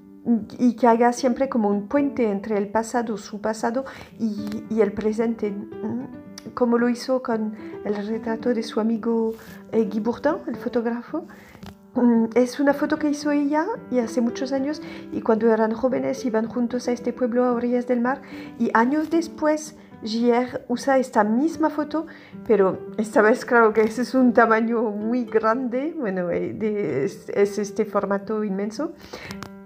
y, 0.56 0.76
que 0.76 0.86
haga 0.86 1.12
siempre 1.12 1.48
como 1.48 1.68
un 1.68 1.88
puente 1.88 2.30
entre 2.30 2.58
el 2.58 2.68
pasado, 2.68 3.16
su 3.16 3.40
pasado 3.40 3.84
y, 4.20 4.62
y 4.70 4.82
el 4.82 4.92
presente, 4.92 5.52
como 6.54 6.78
lo 6.78 6.88
hizo 6.88 7.20
con 7.20 7.56
el 7.84 8.06
retrato 8.06 8.54
de 8.54 8.62
su 8.62 8.78
amigo 8.78 9.34
eh, 9.72 9.82
Guy 9.90 9.98
Bourdin, 9.98 10.36
el 10.46 10.54
fotógrafo, 10.54 11.26
es 12.34 12.60
una 12.60 12.72
foto 12.72 12.98
que 12.98 13.10
hizo 13.10 13.32
ella 13.32 13.66
y 13.90 13.98
hace 13.98 14.20
muchos 14.20 14.52
años 14.52 14.80
y 15.12 15.22
cuando 15.22 15.52
eran 15.52 15.72
jóvenes 15.72 16.24
iban 16.24 16.46
juntos 16.46 16.86
a 16.88 16.92
este 16.92 17.12
pueblo 17.12 17.44
a 17.44 17.52
orillas 17.52 17.86
del 17.86 18.00
mar 18.00 18.22
y 18.58 18.70
años 18.74 19.10
después 19.10 19.76
Gier 20.02 20.64
usa 20.68 20.98
esta 20.98 21.24
misma 21.24 21.68
foto, 21.68 22.06
pero 22.46 22.78
esta 22.96 23.20
vez 23.22 23.44
claro 23.44 23.72
que 23.72 23.82
ese 23.82 24.02
es 24.02 24.14
un 24.14 24.32
tamaño 24.32 24.82
muy 24.82 25.24
grande, 25.24 25.94
bueno, 25.98 26.30
eh, 26.30 27.04
es, 27.04 27.58
este 27.58 27.84
formato 27.84 28.42
inmenso, 28.42 28.92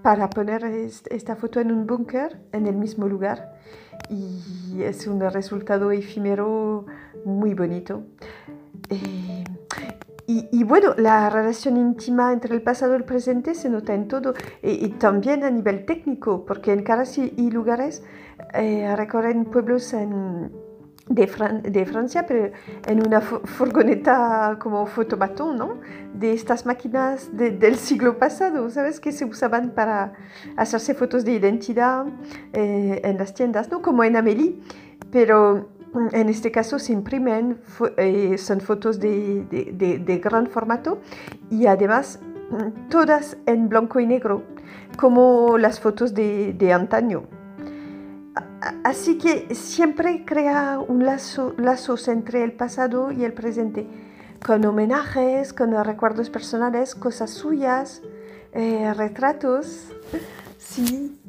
para 0.03 0.29
poner 0.29 0.65
esta 0.65 1.37
foto 1.37 1.61
en 1.61 1.71
un 1.71 1.87
búnker 1.87 2.41
en 2.53 2.67
el 2.67 2.75
mismo 2.75 3.07
lugar 3.07 3.55
y 4.11 4.83
es 4.83 5.07
un 5.07 5.21
resultado 5.21 5.93
efímero 5.93 6.85
muy 7.25 7.55
bonito. 7.55 8.03
Eh, 8.91 9.24
y, 10.55 10.63
bueno, 10.63 10.95
la 10.97 11.31
relación 11.31 11.77
íntima 11.77 12.33
entre 12.33 12.55
el 12.55 12.63
pasado 12.63 12.93
y 12.93 12.97
el 12.99 13.05
presente 13.05 13.57
se 13.57 13.69
nota 13.69 13.93
en 13.93 14.07
todo 14.07 14.35
y, 14.63 14.89
también 14.91 15.43
a 15.43 15.51
nivel 15.51 15.85
técnico, 15.85 16.45
porque 16.47 16.73
en 16.73 16.85
caras 16.85 17.19
y, 17.19 17.51
lugares 17.51 18.05
eh, 18.53 18.95
recorren 18.97 19.47
pueblos 19.47 19.93
en, 19.95 20.53
de, 21.09 21.27
de, 21.65 21.87
Francia, 21.87 22.25
pero 22.25 22.53
en 22.87 23.05
una 23.05 23.21
furgoneta 23.21 24.57
como 24.61 24.87
fotomatón, 24.87 25.59
¿no? 25.59 25.81
De 26.15 26.33
estas 26.33 26.67
máquinas 26.67 27.37
del 27.37 27.75
siglo 27.75 28.17
pasado, 28.17 28.71
¿sabes? 28.71 29.01
Que 29.01 29.11
se 29.11 29.25
usaban 29.25 29.71
para 29.71 30.13
hacerse 30.57 30.95
fotos 30.95 31.25
de 31.25 31.33
identidad 31.33 32.07
eh, 32.53 33.01
en 33.03 33.19
las 33.19 33.35
tiendas, 33.35 33.73
¿no? 33.73 33.83
Como 33.83 34.05
en 34.05 34.15
Amélie, 34.15 34.61
pero 35.11 35.74
en 36.13 36.29
este 36.29 36.51
caso 36.51 36.79
se 36.79 36.93
imprimen, 36.93 37.59
eh, 37.97 38.37
son 38.39 38.61
fotos 38.61 38.99
de, 38.99 39.45
de, 39.51 40.19
gran 40.19 40.47
formato 40.49 41.01
y 41.51 41.67
además 41.67 42.19
mm, 42.51 42.89
todas 42.89 43.37
en 43.47 43.69
blanco 43.69 44.01
y 44.01 44.07
negro, 44.07 44.43
como 44.97 45.57
las 45.59 45.81
fotos 45.81 46.15
de, 46.15 46.73
antaño. 46.73 47.25
Así 48.83 49.19
que 49.19 49.55
siempre 49.55 50.25
crea 50.25 50.79
un 50.79 51.05
lazo, 51.05 51.55
lazos 51.59 52.09
entre 52.09 52.43
el 52.43 52.53
pasado 52.53 53.13
y 53.13 53.25
el 53.25 53.33
presente, 53.33 53.87
con 54.45 54.65
homenajes, 54.65 55.53
con 55.53 55.73
recuerdos 55.85 56.31
personales, 56.31 56.95
cosas 56.95 57.31
suyas, 57.31 58.03
eh, 58.53 58.93
retratos. 58.95 59.91
Sí. 60.59 61.21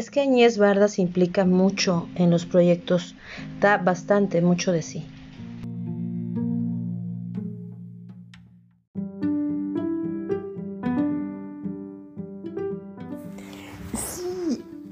Es 0.00 0.10
que 0.10 0.22
Añez 0.22 0.56
Barda 0.56 0.88
se 0.88 1.02
implica 1.02 1.44
mucho 1.44 2.08
en 2.14 2.30
los 2.30 2.46
proyectos, 2.46 3.14
da 3.60 3.76
bastante, 3.76 4.40
mucho 4.40 4.72
de 4.72 4.80
sí. 4.80 5.06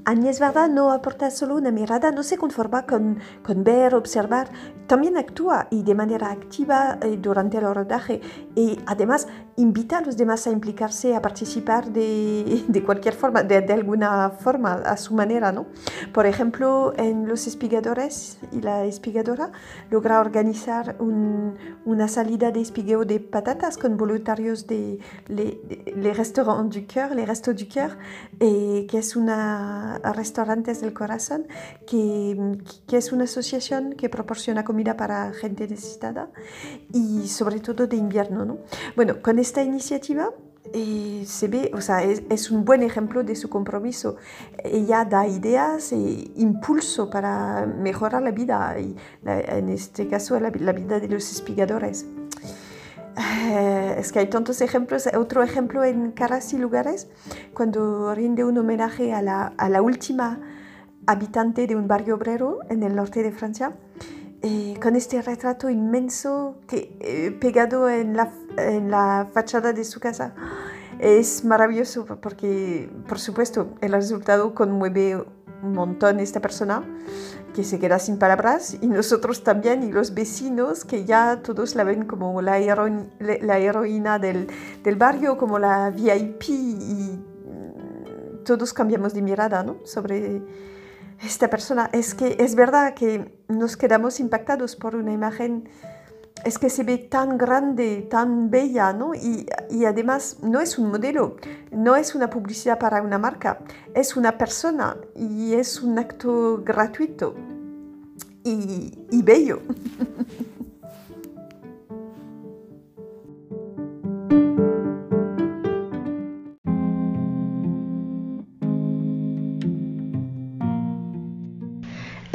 Agnès 0.05 0.39
Varda 0.39 0.67
no 0.67 0.91
aporta 0.91 1.29
solo 1.29 1.55
una 1.55 1.69
mirada, 1.69 2.11
no 2.11 2.23
se 2.23 2.37
conforma 2.37 2.87
con, 2.87 3.19
con 3.43 3.63
ver, 3.63 3.93
observar, 3.93 4.49
también 4.87 5.17
actúa 5.17 5.67
y 5.69 5.83
de 5.83 5.93
manera 5.93 6.31
activa 6.31 6.97
eh, 7.03 7.17
durante 7.21 7.57
el 7.57 7.73
rodaje 7.75 8.19
y 8.55 8.79
además 8.87 9.27
invita 9.59 9.97
a 9.97 10.01
los 10.01 10.15
demás 10.15 10.47
a 10.47 10.51
implicarse, 10.51 11.15
a 11.15 11.21
participar 11.21 11.91
de, 11.91 12.63
de 12.67 12.83
cualquier 12.83 13.13
forma, 13.13 13.43
de, 13.43 13.73
alguna 13.73 14.29
forma, 14.31 14.73
a 14.73 14.95
su 14.97 15.13
manera, 15.13 15.51
¿no? 15.51 15.67
Por 16.13 16.25
ejemplo, 16.25 16.93
en 16.97 17.27
Los 17.27 17.45
Espigadores 17.45 18.39
y 18.51 18.61
la 18.61 18.85
espigadora 18.85 19.51
logra 19.91 20.21
organizar 20.21 20.95
un, 20.99 21.55
una 21.85 22.07
salida 22.07 22.51
de 22.51 22.61
espigueo 22.61 23.03
de 23.03 23.19
patatas 23.19 23.77
con 23.77 23.97
voluntarios 23.97 24.65
de 24.65 24.99
Les 25.27 26.17
Restaurants 26.17 26.73
du 26.73 26.85
Cœur, 26.87 27.13
Les 27.13 27.27
Restos 27.27 27.55
du 27.55 27.67
Cœur, 27.67 27.97
eh, 28.39 28.87
que 28.89 28.97
es 28.97 29.15
una 29.15 29.99
restaurantes 30.15 30.81
del 30.81 30.93
corazón, 30.93 31.47
que, 31.85 32.57
que 32.87 32.97
es 32.97 33.11
una 33.11 33.25
asociación 33.25 33.93
que 33.93 34.09
proporciona 34.09 34.63
comida 34.63 34.95
para 34.95 35.33
gente 35.33 35.67
necesitada 35.67 36.29
y 36.93 37.27
sobre 37.27 37.59
todo 37.59 37.87
de 37.87 37.97
invierno, 37.97 38.45
¿no? 38.45 38.57
Bueno, 38.95 39.21
con 39.21 39.39
esta 39.49 39.63
iniciativa 39.63 40.29
eh, 40.73 41.23
se 41.25 41.47
ve, 41.47 41.71
o 41.73 41.81
sea, 41.81 42.03
es, 42.03 42.21
es, 42.29 42.51
un 42.51 42.63
buen 42.63 42.83
ejemplo 42.83 43.23
de 43.23 43.35
su 43.35 43.49
compromiso. 43.49 44.17
Ella 44.63 45.05
da 45.05 45.25
ideas 45.25 45.91
e 45.91 46.31
impulso 46.35 47.09
para 47.09 47.65
mejorar 47.65 48.21
la 48.21 48.29
vida, 48.29 48.79
y 48.79 48.95
la, 49.23 49.39
en 49.39 49.69
este 49.69 50.07
caso 50.07 50.39
la, 50.39 50.51
la, 50.51 50.73
vida 50.73 50.99
de 50.99 51.07
los 51.07 51.31
espigadores. 51.31 52.05
Eh, 53.17 53.95
es 53.97 54.11
que 54.11 54.19
hay 54.19 54.27
tantos 54.27 54.61
ejemplos. 54.61 55.09
Otro 55.17 55.41
ejemplo 55.41 55.83
en 55.83 56.11
Caras 56.11 56.53
y 56.53 56.59
Lugares, 56.59 57.07
cuando 57.55 58.13
rinde 58.13 58.43
un 58.43 58.55
homenaje 58.59 59.13
a 59.13 59.23
la, 59.23 59.47
a 59.57 59.67
la 59.67 59.81
última 59.81 60.39
habitante 61.07 61.65
de 61.65 61.75
un 61.75 61.87
barrio 61.87 62.15
obrero 62.15 62.59
en 62.69 62.83
el 62.83 62.95
norte 62.95 63.23
de 63.23 63.31
Francia. 63.31 63.73
Eh, 64.41 64.79
con 64.81 64.95
este 64.95 65.21
retrato 65.21 65.69
inmenso 65.69 66.55
que, 66.65 66.95
eh, 67.01 67.31
pegado 67.41 67.89
en 67.89 68.15
la, 68.15 68.31
en 68.57 68.89
la, 68.89 69.27
fachada 69.33 69.73
de 69.73 69.83
su 69.83 69.99
casa. 69.99 70.33
Es 70.97 71.43
maravilloso 71.43 72.05
porque, 72.05 72.89
por 73.07 73.19
supuesto, 73.19 73.73
el 73.81 73.91
resultado 73.91 74.55
conmueve 74.55 75.15
un 75.61 75.73
montón 75.73 76.21
esta 76.21 76.39
persona 76.39 76.83
que 77.53 77.65
se 77.65 77.79
queda 77.79 77.99
sin 77.99 78.17
palabras 78.17 78.77
y 78.79 78.87
nosotros 78.87 79.43
también 79.43 79.83
y 79.83 79.91
los 79.91 80.13
vecinos 80.13 80.85
que 80.85 81.03
ya 81.03 81.41
todos 81.41 81.75
la 81.75 81.83
ven 81.83 82.05
como 82.05 82.41
la, 82.41 82.59
la 82.59 83.57
heroína 83.57 84.19
del, 84.19 84.47
del, 84.83 84.95
barrio, 84.95 85.37
como 85.37 85.59
la 85.59 85.89
VIP 85.89 86.43
y 86.49 87.19
mm, 87.19 88.43
todos 88.45 88.71
cambiamos 88.73 89.13
de 89.13 89.21
mirada 89.21 89.63
¿no? 89.63 89.77
sobre 89.83 90.41
esta 91.23 91.49
persona. 91.49 91.89
Es 91.93 92.13
que 92.13 92.37
es 92.39 92.55
verdad 92.55 92.93
que 92.93 93.39
nos 93.47 93.77
quedamos 93.77 94.19
impactados 94.19 94.75
por 94.75 94.95
una 94.95 95.11
imagen, 95.11 95.69
es 96.45 96.57
que 96.57 96.69
se 96.69 96.83
ve 96.83 96.97
tan 96.97 97.37
grande, 97.37 98.07
tan 98.09 98.49
bella, 98.49 98.93
¿no? 98.93 99.13
Y, 99.13 99.45
y 99.69 99.85
además 99.85 100.37
no 100.41 100.59
es 100.61 100.77
un 100.77 100.89
modelo, 100.89 101.35
no 101.71 101.95
es 101.95 102.15
una 102.15 102.29
publicidad 102.29 102.79
para 102.79 103.01
una 103.01 103.17
marca, 103.17 103.59
es 103.93 104.15
una 104.15 104.37
persona 104.37 104.97
y 105.15 105.53
es 105.53 105.81
un 105.81 105.99
acto 105.99 106.61
gratuito 106.63 107.35
y, 108.43 109.05
y 109.11 109.21
bello. 109.21 109.61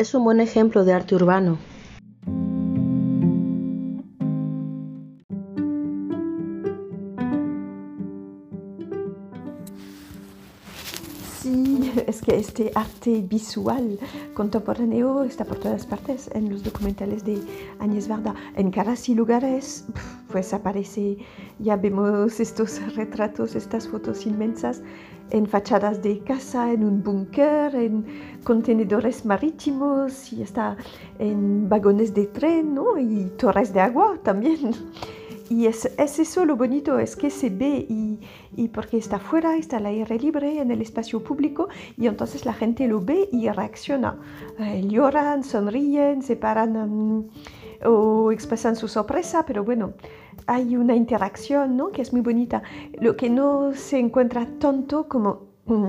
Es 0.05 0.13
un 0.15 0.23
buen 0.23 0.39
ejemplo 0.41 0.85
de 0.85 0.93
arte 0.93 1.15
urbano. 1.15 1.67
Este 12.35 12.71
arte 12.75 13.23
visual 13.23 13.99
contemporáneo 14.35 15.25
está 15.25 15.45
por 15.45 15.59
todas 15.59 15.87
partes 15.87 16.29
en 16.35 16.51
los 16.51 16.63
documentales 16.63 17.25
de 17.25 17.41
Agnès 17.79 18.09
Varda. 18.09 18.35
En 18.57 18.71
caras 18.71 19.09
y 19.09 19.15
lugares, 19.15 19.85
pues 20.31 20.53
aparece, 20.53 21.19
ya 21.59 21.77
vemos 21.77 22.41
estos 22.41 22.81
retratos, 22.95 23.55
estas 23.55 23.89
fotos 23.89 24.27
inmensas 24.27 24.83
en 25.31 25.47
fachadas 25.47 26.03
de 26.03 26.19
casa, 26.21 26.73
en 26.73 26.85
un 26.85 27.03
búnker, 27.03 27.75
en 27.75 28.05
contenedores 28.45 29.25
marítimos 29.25 30.33
y 30.33 30.43
hasta 30.43 30.77
en 31.19 31.69
vagones 31.69 32.13
de 32.15 32.27
tren 32.27 32.75
¿no? 32.75 32.99
y 32.99 33.31
torres 33.39 33.73
de 33.73 33.81
agua 33.81 34.19
también. 34.23 34.75
Y 35.51 35.67
es, 35.67 35.85
es, 35.99 36.19
eso 36.19 36.45
lo 36.45 36.57
bonito, 36.57 36.99
es 36.99 37.17
que 37.17 37.31
se 37.31 37.51
ve 37.51 37.87
y, 37.89 38.19
y, 38.57 38.69
porque 38.69 38.97
está 38.97 39.19
fuera, 39.19 39.57
está 39.57 39.77
al 39.77 39.87
aire 39.87 40.19
libre, 40.19 40.61
en 40.61 40.71
el 40.71 40.81
espacio 40.81 41.23
público, 41.23 41.69
y 41.99 42.07
entonces 42.07 42.47
la 42.47 42.55
gente 42.55 42.87
lo 42.89 43.01
ve 43.01 43.29
y 43.31 43.49
reacciona. 43.51 44.19
Eh, 44.59 44.85
lloran, 44.89 45.45
sonríen, 45.45 46.23
se 46.23 46.37
paran 46.37 46.77
um, 46.77 47.29
o 47.85 48.33
expresan 48.33 48.75
su 48.77 48.89
sorpresa, 48.89 49.45
pero 49.47 49.65
bueno, 49.65 49.93
hay 50.47 50.77
una 50.77 50.95
interacción 50.95 51.77
¿no? 51.77 51.91
que 51.91 52.03
es 52.03 52.13
muy 52.13 52.23
bonita. 52.23 52.63
Lo 52.99 53.17
que 53.17 53.29
no 53.31 53.75
se 53.75 53.99
encuentra 53.99 54.47
tanto 54.59 55.09
como 55.09 55.49
mm, 55.67 55.89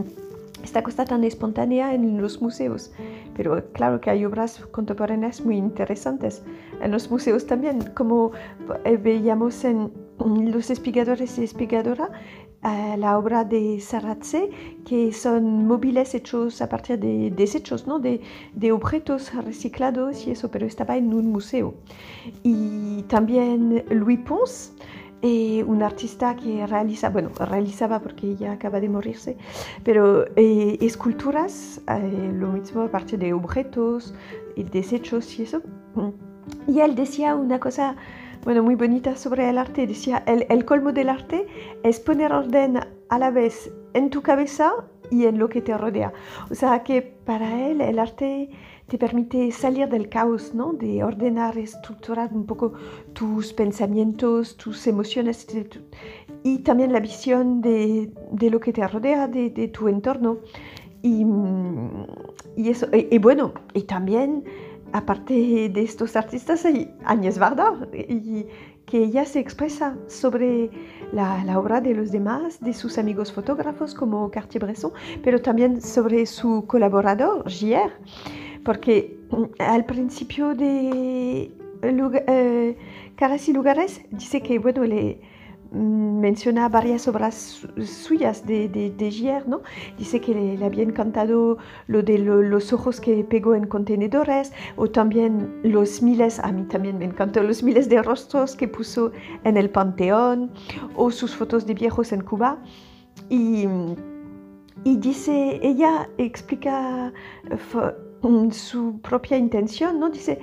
esta 0.65 0.82
cosa 0.84 1.06
tan 1.06 1.23
espontánea 1.23 1.93
en 1.93 2.21
los 2.21 2.41
museos. 2.41 2.91
Pero 3.36 3.63
claro 3.71 4.01
que 4.01 4.10
hay 4.10 4.25
obras 4.25 4.60
contemporáneas 4.71 5.45
muy 5.45 5.58
interesantes 5.58 6.43
en 6.82 6.91
los 6.91 7.10
museos 7.10 7.45
también, 7.45 7.91
como 7.93 8.32
eh, 8.84 8.97
veíamos 8.97 9.63
en 9.63 9.91
Los 10.56 10.69
espigadores 10.69 11.38
y 11.38 11.43
espigadora, 11.43 12.10
la 12.97 13.17
obra 13.19 13.43
de 13.43 13.80
Sarratze, 13.80 14.49
que 14.88 15.12
son 15.12 15.67
móviles 15.67 16.15
hechos 16.15 16.62
a 16.62 16.67
partir 16.69 16.97
de 16.97 17.30
desechos, 17.30 17.86
¿no? 17.86 17.99
de, 17.99 18.21
de, 18.54 18.71
objetos 18.71 19.32
reciclados 19.36 20.25
y 20.25 20.32
eso, 20.32 20.49
pero 20.49 20.65
estaba 20.65 20.95
en 20.97 21.13
un 21.13 21.28
museo. 21.32 21.75
Y 22.43 23.04
también 23.04 23.84
Louis 23.89 24.19
Pons, 24.19 24.73
eh, 25.28 25.64
un 25.64 25.82
artista 25.82 26.36
que 26.36 26.68
realiza, 26.68 27.10
bueno, 27.10 27.32
realizaba 27.40 28.00
porque 28.00 28.36
ya 28.36 28.52
acaba 28.52 28.80
de 28.80 28.88
morirse, 28.90 29.38
pero 29.84 30.24
eh, 30.36 30.78
esculturas, 30.82 31.82
eh, 31.88 32.32
lo 32.32 32.50
mismo 32.50 32.84
a 32.84 32.92
partir 32.92 33.18
de 33.18 33.34
objetos 33.34 34.14
y 34.56 34.62
desechos 34.66 35.40
y 35.40 35.42
eso. 35.42 35.64
Y 36.68 36.80
él 36.82 36.94
decía 36.94 37.34
una 37.34 37.60
cosa 37.60 37.96
bueno, 38.44 38.62
muy 38.62 38.76
bonita 38.76 39.16
sobre 39.16 39.50
el 39.50 39.58
arte. 39.58 39.88
Decía, 39.88 40.22
el, 40.28 40.46
el, 40.48 40.64
colmo 40.64 40.92
del 40.92 41.10
arte 41.10 41.48
es 41.82 42.00
poner 42.00 42.32
orden 42.32 42.82
a 43.10 43.18
la 43.18 43.32
vez 43.32 43.74
en 43.96 44.12
tu 44.12 44.22
cabeza 44.22 44.76
y 45.10 45.26
en 45.26 45.40
lo 45.40 45.50
que 45.50 45.60
te 45.60 45.76
rodea. 45.76 46.14
O 46.52 46.54
sea 46.54 46.84
que 46.84 47.02
para 47.02 47.68
él 47.68 47.82
el 47.82 47.98
arte 47.98 48.52
te 48.88 48.98
permite 48.98 49.52
salir 49.52 49.89
del 49.89 50.10
caos, 50.10 50.54
¿no? 50.54 50.74
De 50.74 51.04
ordenar, 51.04 51.58
estructurar 51.58 52.32
un 52.34 52.45
poco 52.45 52.74
tus 53.13 53.54
pensamientos, 53.54 54.58
tus 54.58 54.86
emociones 54.88 55.48
y 56.43 56.60
también 56.60 56.93
la 56.93 57.00
visión 57.00 57.62
de, 57.62 58.12
de 58.32 58.50
lo 58.50 58.60
que 58.60 58.74
te 58.74 58.88
rodea, 58.88 59.28
de, 59.28 59.50
de 59.50 59.67
tu 59.69 59.88
entorno. 59.88 60.38
Y, 61.02 61.26
y 62.56 62.69
eso, 62.69 62.88
y, 62.93 63.15
y 63.15 63.17
bueno, 63.17 63.54
y 63.74 63.84
también 63.84 64.43
aparte 64.91 65.34
de 65.69 65.82
estos 65.82 66.15
artistas 66.15 66.65
hay 66.65 66.89
Agnès 67.04 67.38
Varda, 67.38 67.88
y 67.93 68.45
que 68.86 69.04
ella 69.04 69.26
se 69.26 69.39
expresa 69.39 69.98
sobre 70.08 70.69
la, 71.12 71.43
la, 71.43 71.60
obra 71.60 71.82
de 71.82 71.93
los 71.93 72.12
demás, 72.12 72.60
de 72.62 72.74
sus 72.74 72.98
amigos 72.98 73.34
fotógrafos 73.34 73.93
como 73.93 74.30
Cartier-Bresson, 74.32 74.93
pero 75.24 75.41
también 75.41 75.82
sobre 75.82 76.26
su 76.26 76.65
colaborador, 76.67 77.50
Gier, 77.50 77.91
porque 78.65 79.17
mm, 79.32 79.43
al 79.60 79.86
principio 79.86 80.54
de 80.56 81.51
eh, 81.84 82.78
Caras 83.15 83.47
y 83.47 83.54
Lugares 83.54 84.01
dice 84.12 84.41
que, 84.41 84.60
bueno, 84.60 84.84
le 84.84 85.21
Mm, 85.75 86.19
menciona 86.21 86.69
varias 86.69 87.06
obras 87.08 87.67
suyas 87.86 88.45
de, 88.45 88.69
de, 88.69 88.91
de 88.91 89.12
Gier, 89.12 89.45
¿no? 89.45 89.62
Dice 89.97 90.21
que 90.21 90.34
le, 90.34 90.58
le, 90.58 90.65
había 90.65 90.84
encantado 90.84 91.58
lo 91.88 92.01
de 92.01 92.17
lo, 92.17 92.41
los 92.41 92.71
ojos 92.71 93.01
que 93.01 93.25
pegó 93.25 93.56
en 93.56 93.67
contenedores 93.67 94.54
o 94.78 94.89
también 94.89 95.60
los 95.63 96.01
miles, 96.01 96.39
a 96.39 96.54
mí 96.54 96.63
también 96.63 96.97
me 96.99 97.06
encantó, 97.06 97.43
los 97.43 97.62
miles 97.62 97.89
de 97.89 98.01
rostros 98.01 98.56
que 98.56 98.69
puso 98.69 99.12
en 99.43 99.58
el 99.58 99.69
Panteón 99.69 100.51
o 100.95 101.12
sus 101.12 101.36
fotos 101.36 101.65
de 101.65 101.73
viejos 101.73 102.13
en 102.13 102.21
Cuba. 102.21 102.60
Y, 103.30 103.67
y 104.86 104.98
dice, 104.98 105.60
ella 105.63 106.08
explica 106.19 107.12
mm, 108.21 108.52
su 108.52 109.02
propia 109.02 109.36
intención, 109.36 110.00
¿no? 110.00 110.12
Dice, 110.12 110.39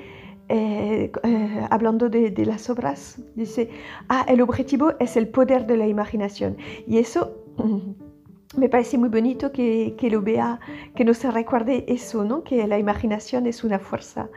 eh, 0.49 1.13
eh, 1.23 1.67
hablando 1.71 2.11
de, 2.11 2.33
de, 2.33 2.45
las 2.45 2.69
obras, 2.69 3.23
dice, 3.37 3.71
ah, 4.09 4.27
el 4.29 4.41
objetivo 4.41 4.95
es 4.99 5.17
el 5.17 5.29
poder 5.29 5.65
de 5.67 5.77
la 5.77 5.87
imaginación. 5.87 6.57
Y 6.89 6.99
eso 6.99 7.33
mm, 7.57 8.59
me 8.59 8.69
parece 8.69 8.99
muy 8.99 9.11
bonito 9.11 9.53
que, 9.53 9.95
que, 9.97 10.11
lo 10.11 10.21
vea, 10.21 10.59
que 10.97 11.05
nos 11.05 11.23
recuerde 11.23 11.85
eso, 11.87 12.25
¿no? 12.25 12.43
que 12.43 12.67
la 12.67 12.81
imaginación 12.81 13.47
es 13.47 13.63
una 13.63 13.79
fuerza 13.79 14.29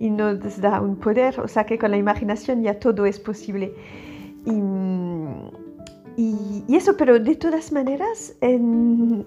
y 0.00 0.10
nos 0.10 0.60
da 0.60 0.80
un 0.80 0.96
poder, 0.96 1.38
o 1.38 1.46
sea 1.46 1.64
que 1.64 1.78
con 1.78 1.92
la 1.92 1.98
imaginación 1.98 2.64
ya 2.64 2.80
todo 2.80 3.06
es 3.06 3.20
posible. 3.20 3.72
Y, 4.44 4.60
Y, 6.16 6.76
eso, 6.76 6.96
pero 6.96 7.18
de 7.18 7.34
todas 7.36 7.72
maneras, 7.72 8.36
en, 8.40 9.24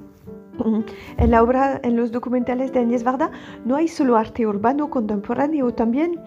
en, 1.18 1.32
la 1.32 1.44
obra, 1.44 1.80
en 1.84 1.96
los 1.96 2.12
documentales 2.12 2.72
de 2.74 2.80
Agnès 2.80 3.04
Varda, 3.04 3.32
no 3.66 3.76
hay 3.76 3.88
solo 3.88 4.16
arte 4.16 4.48
urbano 4.48 4.90
contemporáneo, 4.90 5.74
también 5.74 6.20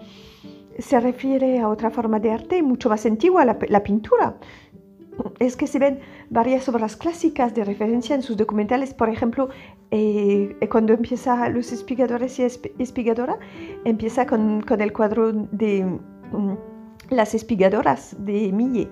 se 0.77 0.99
refiere 0.99 1.59
a 1.59 1.67
otra 1.67 1.89
forma 1.89 2.19
de 2.19 2.31
arte 2.31 2.63
mucho 2.63 2.89
más 2.89 3.05
antigua, 3.05 3.45
la, 3.45 3.57
la 3.67 3.83
pintura. 3.83 4.37
Es 5.39 5.57
que 5.57 5.67
se 5.67 5.79
ven 5.79 5.99
varias 6.29 6.69
obras 6.69 6.95
clásicas 6.95 7.53
de 7.53 7.65
referencia 7.65 8.15
en 8.15 8.21
sus 8.21 8.37
documentales, 8.37 8.93
por 8.93 9.09
ejemplo, 9.09 9.49
eh, 9.91 10.55
cuando 10.71 10.93
empieza 10.93 11.49
Los 11.49 11.71
Espigadores 11.71 12.39
y 12.39 12.43
Espigadora, 12.43 13.37
empieza 13.85 14.25
con, 14.25 14.61
con 14.61 14.81
el 14.81 14.93
cuadro 14.93 15.33
de 15.33 15.83
mm, 15.83 16.53
Las 17.09 17.35
Espigadoras 17.35 18.15
de 18.19 18.51
Millet, 18.53 18.89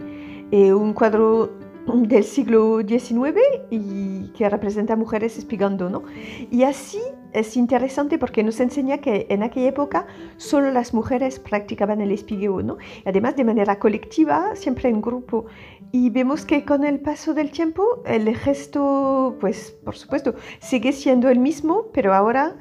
eh, 0.52 0.74
un 0.74 0.93
cuadro 0.93 1.52
del 1.93 2.23
siglo 2.23 2.82
XIX 2.86 3.39
y 3.69 4.30
que 4.30 4.50
representa 4.50 4.95
mujeres 4.95 5.38
espigando, 5.38 5.89
¿no? 5.89 6.04
Y 6.52 6.63
así 6.63 7.00
es 7.34 7.56
interesante 7.56 8.17
porque 8.17 8.43
nos 8.43 8.60
enseña 8.60 8.97
que 8.97 9.28
en 9.30 9.43
aquella 9.43 9.69
época 9.69 10.08
solo 10.38 10.71
las 10.71 10.93
mujeres 10.93 11.39
practicaban 11.39 12.02
el 12.02 12.12
espigueo, 12.12 12.62
¿no? 12.62 12.78
Y 13.06 13.10
además 13.10 13.36
de 13.36 13.45
manera 13.45 13.80
colectiva, 13.80 14.56
siempre 14.56 14.89
en 14.89 15.02
grupo. 15.02 15.45
Y 15.91 16.10
vemos 16.10 16.45
que 16.45 16.65
con 16.65 16.84
el 16.84 17.00
paso 17.00 17.34
del 17.34 17.52
tiempo 17.52 18.04
el 18.06 18.36
gesto, 18.36 19.38
pues 19.39 19.71
por 19.84 19.95
supuesto, 19.95 20.36
sigue 20.60 20.91
siendo 20.91 21.30
el 21.30 21.39
mismo, 21.39 21.88
pero 21.93 22.13
ahora 22.13 22.58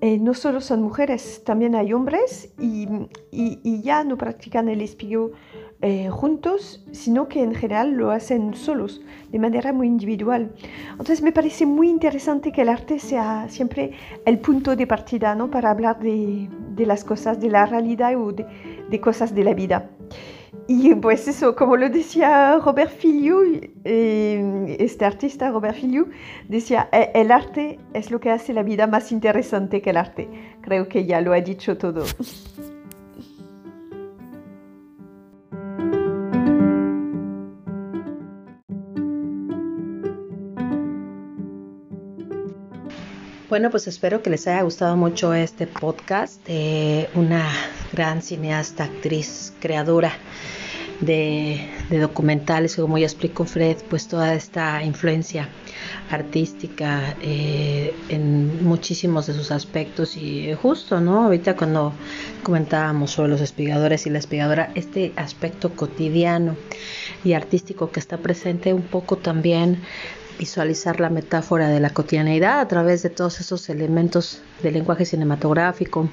eh, 0.00 0.18
no 0.18 0.34
solo 0.34 0.60
son 0.60 0.82
mujeres, 0.82 1.42
también 1.44 1.74
hay 1.74 1.92
hombres 1.92 2.52
y, 2.58 2.86
y, 3.30 3.82
ya 3.82 4.04
no 4.04 4.18
practican 4.18 4.68
el 4.68 4.82
espigueo 4.82 5.32
eh, 5.86 6.08
juntos, 6.08 6.82
sino 6.92 7.28
que 7.28 7.42
en 7.42 7.54
general 7.54 7.90
lo 7.90 8.10
hacen 8.10 8.54
solos, 8.54 9.02
de 9.30 9.38
manera 9.38 9.70
muy 9.70 9.86
individual. 9.86 10.50
Entonces 10.92 11.20
me 11.20 11.30
parece 11.30 11.66
muy 11.66 11.90
interesante 11.90 12.52
que 12.52 12.62
el 12.62 12.70
arte 12.70 12.98
sea 12.98 13.50
siempre 13.50 13.90
el 14.24 14.38
punto 14.38 14.76
de 14.76 14.86
partida 14.86 15.34
¿no? 15.34 15.50
para 15.50 15.70
hablar 15.70 15.98
de, 15.98 16.48
de 16.74 16.86
las 16.86 17.04
cosas, 17.04 17.38
de 17.38 17.50
la 17.50 17.66
realidad 17.66 18.16
o 18.16 18.32
de, 18.32 18.46
de, 18.88 18.98
cosas 18.98 19.34
de 19.34 19.44
la 19.44 19.52
vida. 19.52 19.90
Y 20.68 20.94
pues 20.94 21.28
eso, 21.28 21.54
como 21.54 21.76
lo 21.76 21.90
decía 21.90 22.58
Robert 22.64 22.90
Filiu, 22.90 23.42
eh, 23.84 24.76
este 24.78 25.04
artista 25.04 25.50
Robert 25.50 25.76
Filiu, 25.76 26.08
decía, 26.48 26.88
e, 26.92 27.10
el 27.14 27.30
arte 27.30 27.78
es 27.92 28.10
lo 28.10 28.20
que 28.20 28.30
hace 28.30 28.54
la 28.54 28.62
vida 28.62 28.86
más 28.86 29.12
interesante 29.12 29.82
que 29.82 29.90
el 29.90 29.98
arte. 29.98 30.30
Creo 30.62 30.88
que 30.88 31.04
ya 31.04 31.20
lo 31.20 31.34
ha 31.34 31.42
dicho 31.42 31.76
todo. 31.76 32.04
Bueno, 43.54 43.70
pues 43.70 43.86
espero 43.86 44.20
que 44.20 44.30
les 44.30 44.48
haya 44.48 44.62
gustado 44.62 44.96
mucho 44.96 45.32
este 45.32 45.68
podcast 45.68 46.44
de 46.44 47.08
una 47.14 47.48
gran 47.92 48.20
cineasta, 48.20 48.82
actriz, 48.82 49.52
creadora 49.60 50.12
de, 51.00 51.70
documentales, 51.88 52.74
como 52.74 52.98
ya 52.98 53.06
explicó 53.06 53.44
Fred, 53.44 53.76
pues 53.88 54.08
toda 54.08 54.34
esta 54.34 54.82
influencia 54.82 55.48
artística 56.10 57.14
eh, 57.22 57.94
en 58.08 58.64
muchísimos 58.64 59.28
de 59.28 59.34
sus 59.34 59.52
aspectos 59.52 60.16
y 60.16 60.52
justo, 60.54 61.00
¿no? 61.00 61.26
Ahorita 61.26 61.54
cuando 61.54 61.92
comentábamos 62.42 63.12
sobre 63.12 63.28
los 63.28 63.40
espigadores 63.40 64.04
y 64.08 64.10
la 64.10 64.18
espigadora, 64.18 64.72
este 64.74 65.12
aspecto 65.14 65.76
cotidiano 65.76 66.56
y 67.22 67.34
artístico 67.34 67.92
que 67.92 68.00
está 68.00 68.18
presente 68.18 68.74
un 68.74 68.82
poco 68.82 69.16
también 69.16 69.80
visualizar 70.38 71.00
la 71.00 71.10
metáfora 71.10 71.68
de 71.68 71.80
la 71.80 71.90
cotidianeidad 71.90 72.60
a 72.60 72.68
través 72.68 73.02
de 73.02 73.10
todos 73.10 73.40
esos 73.40 73.68
elementos 73.68 74.42
del 74.62 74.74
lenguaje 74.74 75.04
cinematográfico, 75.04 76.08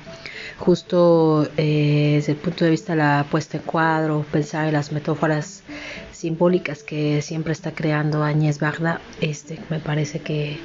justo 0.57 1.47
eh, 1.57 2.13
desde 2.15 2.33
el 2.33 2.37
punto 2.37 2.65
de 2.65 2.71
vista 2.71 2.93
de 2.93 2.97
la 2.97 3.25
puesta 3.29 3.57
en 3.57 3.63
cuadro, 3.63 4.25
pensar 4.31 4.67
en 4.67 4.73
las 4.73 4.91
metáforas 4.91 5.63
simbólicas 6.11 6.83
que 6.83 7.21
siempre 7.21 7.53
está 7.53 7.71
creando 7.71 8.23
Añez 8.23 8.59
Bagda, 8.59 9.01
este, 9.21 9.59
me 9.69 9.79
parece 9.79 10.19
que, 10.19 10.59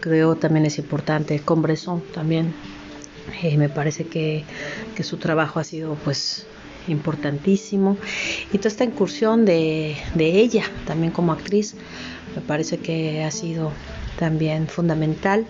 creo 0.00 0.36
también 0.36 0.66
es 0.66 0.78
importante, 0.78 1.40
con 1.40 1.62
Bresson 1.62 2.02
también, 2.12 2.54
eh, 3.42 3.56
me 3.56 3.68
parece 3.68 4.06
que, 4.06 4.44
que 4.94 5.02
su 5.02 5.16
trabajo 5.16 5.60
ha 5.60 5.64
sido 5.64 5.94
pues 6.04 6.46
importantísimo. 6.88 7.96
Y 8.52 8.58
toda 8.58 8.68
esta 8.68 8.84
incursión 8.84 9.44
de, 9.44 9.96
de 10.14 10.38
ella 10.40 10.64
también 10.86 11.12
como 11.12 11.32
actriz 11.32 11.74
me 12.34 12.42
parece 12.42 12.78
que 12.78 13.22
ha 13.24 13.30
sido 13.30 13.72
también 14.18 14.68
fundamental. 14.68 15.46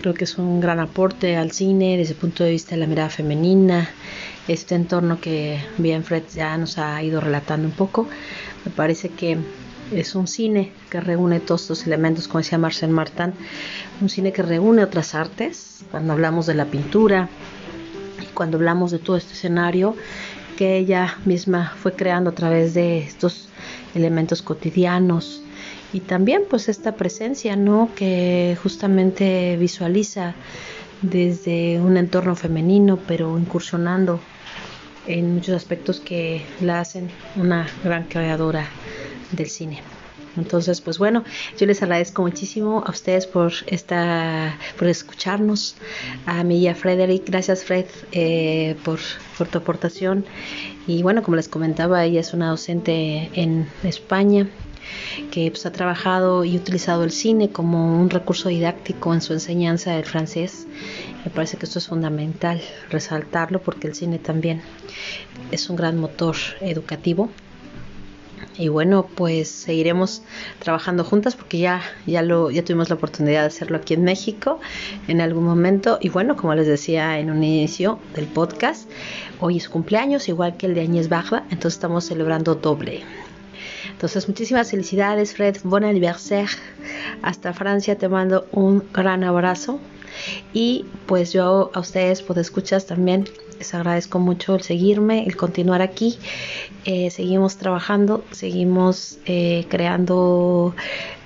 Creo 0.00 0.14
que 0.14 0.24
es 0.24 0.38
un 0.38 0.60
gran 0.60 0.78
aporte 0.78 1.36
al 1.36 1.52
cine 1.52 1.96
desde 1.96 2.12
el 2.12 2.18
punto 2.18 2.44
de 2.44 2.50
vista 2.50 2.74
de 2.74 2.80
la 2.80 2.86
mirada 2.86 3.08
femenina, 3.08 3.88
este 4.46 4.74
entorno 4.74 5.20
que 5.20 5.58
bien 5.78 6.04
Fred 6.04 6.22
ya 6.34 6.56
nos 6.56 6.78
ha 6.78 7.02
ido 7.02 7.20
relatando 7.20 7.66
un 7.66 7.74
poco. 7.74 8.06
Me 8.64 8.70
parece 8.70 9.08
que 9.08 9.38
es 9.92 10.14
un 10.14 10.26
cine 10.26 10.72
que 10.90 11.00
reúne 11.00 11.40
todos 11.40 11.62
estos 11.62 11.86
elementos, 11.86 12.28
como 12.28 12.40
decía 12.40 12.58
Marcel 12.58 12.90
Martin, 12.90 13.32
un 14.00 14.08
cine 14.08 14.32
que 14.32 14.42
reúne 14.42 14.82
otras 14.82 15.14
artes, 15.14 15.84
cuando 15.90 16.12
hablamos 16.12 16.46
de 16.46 16.54
la 16.54 16.66
pintura, 16.66 17.28
cuando 18.34 18.58
hablamos 18.58 18.90
de 18.90 18.98
todo 18.98 19.16
este 19.16 19.32
escenario 19.32 19.96
que 20.56 20.78
ella 20.78 21.18
misma 21.24 21.74
fue 21.80 21.92
creando 21.92 22.30
a 22.30 22.34
través 22.34 22.74
de 22.74 22.98
estos 22.98 23.48
elementos 23.94 24.42
cotidianos, 24.42 25.42
y 25.92 26.00
también 26.00 26.42
pues 26.48 26.68
esta 26.68 26.96
presencia, 26.96 27.56
¿no? 27.56 27.90
Que 27.94 28.56
justamente 28.62 29.56
visualiza 29.56 30.34
desde 31.02 31.80
un 31.80 31.96
entorno 31.96 32.34
femenino, 32.34 32.98
pero 33.06 33.38
incursionando 33.38 34.20
en 35.06 35.34
muchos 35.34 35.54
aspectos 35.54 36.00
que 36.00 36.42
la 36.60 36.80
hacen 36.80 37.10
una 37.36 37.66
gran 37.84 38.04
creadora 38.04 38.66
del 39.32 39.48
cine. 39.48 39.82
Entonces, 40.36 40.82
pues 40.82 40.98
bueno, 40.98 41.24
yo 41.56 41.66
les 41.66 41.82
agradezco 41.82 42.20
muchísimo 42.20 42.84
a 42.86 42.90
ustedes 42.90 43.26
por 43.26 43.52
esta, 43.68 44.58
por 44.78 44.88
escucharnos, 44.88 45.76
a 46.26 46.44
mí 46.44 46.58
y 46.58 46.68
a 46.68 46.74
Frederick. 46.74 47.24
Gracias, 47.26 47.64
Fred, 47.64 47.86
eh, 48.12 48.76
por 48.84 48.98
tu 49.50 49.58
aportación. 49.58 50.26
Y 50.86 51.02
bueno, 51.02 51.22
como 51.22 51.36
les 51.36 51.48
comentaba, 51.48 52.04
ella 52.04 52.20
es 52.20 52.34
una 52.34 52.50
docente 52.50 53.30
en 53.32 53.66
España 53.82 54.46
que 55.30 55.50
pues, 55.50 55.66
ha 55.66 55.72
trabajado 55.72 56.44
y 56.44 56.56
utilizado 56.56 57.04
el 57.04 57.10
cine 57.10 57.50
como 57.50 58.00
un 58.00 58.10
recurso 58.10 58.48
didáctico 58.48 59.14
en 59.14 59.20
su 59.20 59.32
enseñanza 59.32 59.92
del 59.92 60.04
francés. 60.04 60.66
Me 61.24 61.30
parece 61.30 61.56
que 61.56 61.66
esto 61.66 61.78
es 61.78 61.88
fundamental 61.88 62.60
resaltarlo 62.90 63.60
porque 63.60 63.88
el 63.88 63.94
cine 63.94 64.18
también 64.18 64.62
es 65.50 65.68
un 65.68 65.76
gran 65.76 65.98
motor 65.98 66.36
educativo. 66.60 67.30
Y 68.58 68.68
bueno, 68.68 69.06
pues 69.14 69.48
seguiremos 69.50 70.22
trabajando 70.60 71.04
juntas 71.04 71.36
porque 71.36 71.58
ya, 71.58 71.82
ya, 72.06 72.22
lo, 72.22 72.50
ya 72.50 72.64
tuvimos 72.64 72.88
la 72.88 72.94
oportunidad 72.94 73.42
de 73.42 73.48
hacerlo 73.48 73.76
aquí 73.76 73.94
en 73.94 74.04
México 74.04 74.60
en 75.08 75.20
algún 75.20 75.44
momento. 75.44 75.98
Y 76.00 76.08
bueno, 76.08 76.36
como 76.36 76.54
les 76.54 76.66
decía 76.66 77.18
en 77.18 77.30
un 77.30 77.44
inicio 77.44 77.98
del 78.14 78.26
podcast, 78.26 78.90
hoy 79.40 79.58
es 79.58 79.68
cumpleaños, 79.68 80.28
igual 80.28 80.56
que 80.56 80.66
el 80.66 80.74
de 80.74 80.82
Añez 80.82 81.08
Baja, 81.08 81.44
entonces 81.50 81.74
estamos 81.74 82.04
celebrando 82.04 82.54
doble. 82.54 83.02
Entonces, 83.90 84.28
muchísimas 84.28 84.70
felicidades, 84.70 85.34
Fred. 85.34 85.56
Buen 85.64 85.84
aniversario. 85.84 86.48
Hasta 87.22 87.52
Francia 87.52 87.96
te 87.96 88.08
mando 88.08 88.46
un 88.52 88.84
gran 88.92 89.24
abrazo. 89.24 89.80
Y 90.52 90.86
pues 91.06 91.32
yo 91.32 91.70
a 91.74 91.80
ustedes, 91.80 92.22
pues 92.22 92.38
escuchas 92.38 92.86
también, 92.86 93.28
les 93.58 93.74
agradezco 93.74 94.18
mucho 94.18 94.54
el 94.54 94.62
seguirme, 94.62 95.24
el 95.24 95.36
continuar 95.36 95.82
aquí. 95.82 96.18
Eh, 96.84 97.10
seguimos 97.10 97.56
trabajando, 97.56 98.24
seguimos 98.30 99.18
eh, 99.26 99.66
creando 99.68 100.74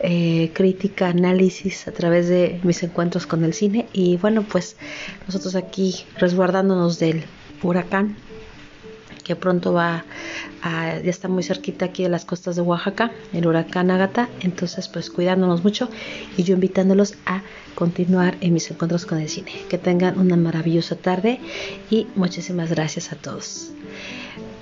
eh, 0.01 0.51
crítica, 0.55 1.09
análisis 1.09 1.87
a 1.89 1.93
través 1.93 2.29
de 2.29 2.61
mis 2.63 2.83
encuentros 2.83 3.27
con 3.27 3.45
el 3.45 3.55
cine. 3.55 3.87
Y 3.93 4.17
bueno, 4.17 4.43
pues 4.43 4.77
nosotros 5.27 5.55
aquí 5.55 6.05
resguardándonos 6.19 6.99
del 6.99 7.25
huracán 7.63 8.17
que 9.23 9.37
pronto 9.37 9.73
va 9.73 10.05
a, 10.63 10.99
ya 10.99 11.11
está 11.11 11.29
muy 11.29 11.43
cerquita 11.43 11.87
aquí 11.87 12.03
de 12.03 12.09
las 12.09 12.25
costas 12.25 12.57
de 12.57 12.63
Oaxaca, 12.63 13.13
el 13.33 13.47
huracán 13.47 13.91
Agata, 13.91 14.29
entonces 14.41 14.89
pues 14.89 15.11
cuidándonos 15.11 15.65
mucho 15.65 15.89
y 16.37 16.43
yo 16.43 16.55
invitándolos 16.55 17.15
a 17.27 17.43
continuar 17.75 18.37
en 18.41 18.53
mis 18.53 18.71
encuentros 18.71 19.07
con 19.07 19.19
el 19.19 19.29
cine. 19.29 19.53
Que 19.69 19.79
tengan 19.79 20.19
una 20.19 20.37
maravillosa 20.37 20.97
tarde 20.97 21.41
y 21.91 22.07
muchísimas 22.15 22.71
gracias 22.71 23.13
a 23.13 23.17
todos. 23.17 23.71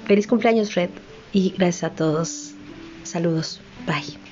Feliz 0.06 0.26
cumpleaños 0.26 0.72
Fred 0.72 0.90
y 1.32 1.54
gracias 1.56 1.84
a 1.84 1.94
todos. 1.94 2.52
Saludos. 3.04 3.60
Bye. 3.86 4.27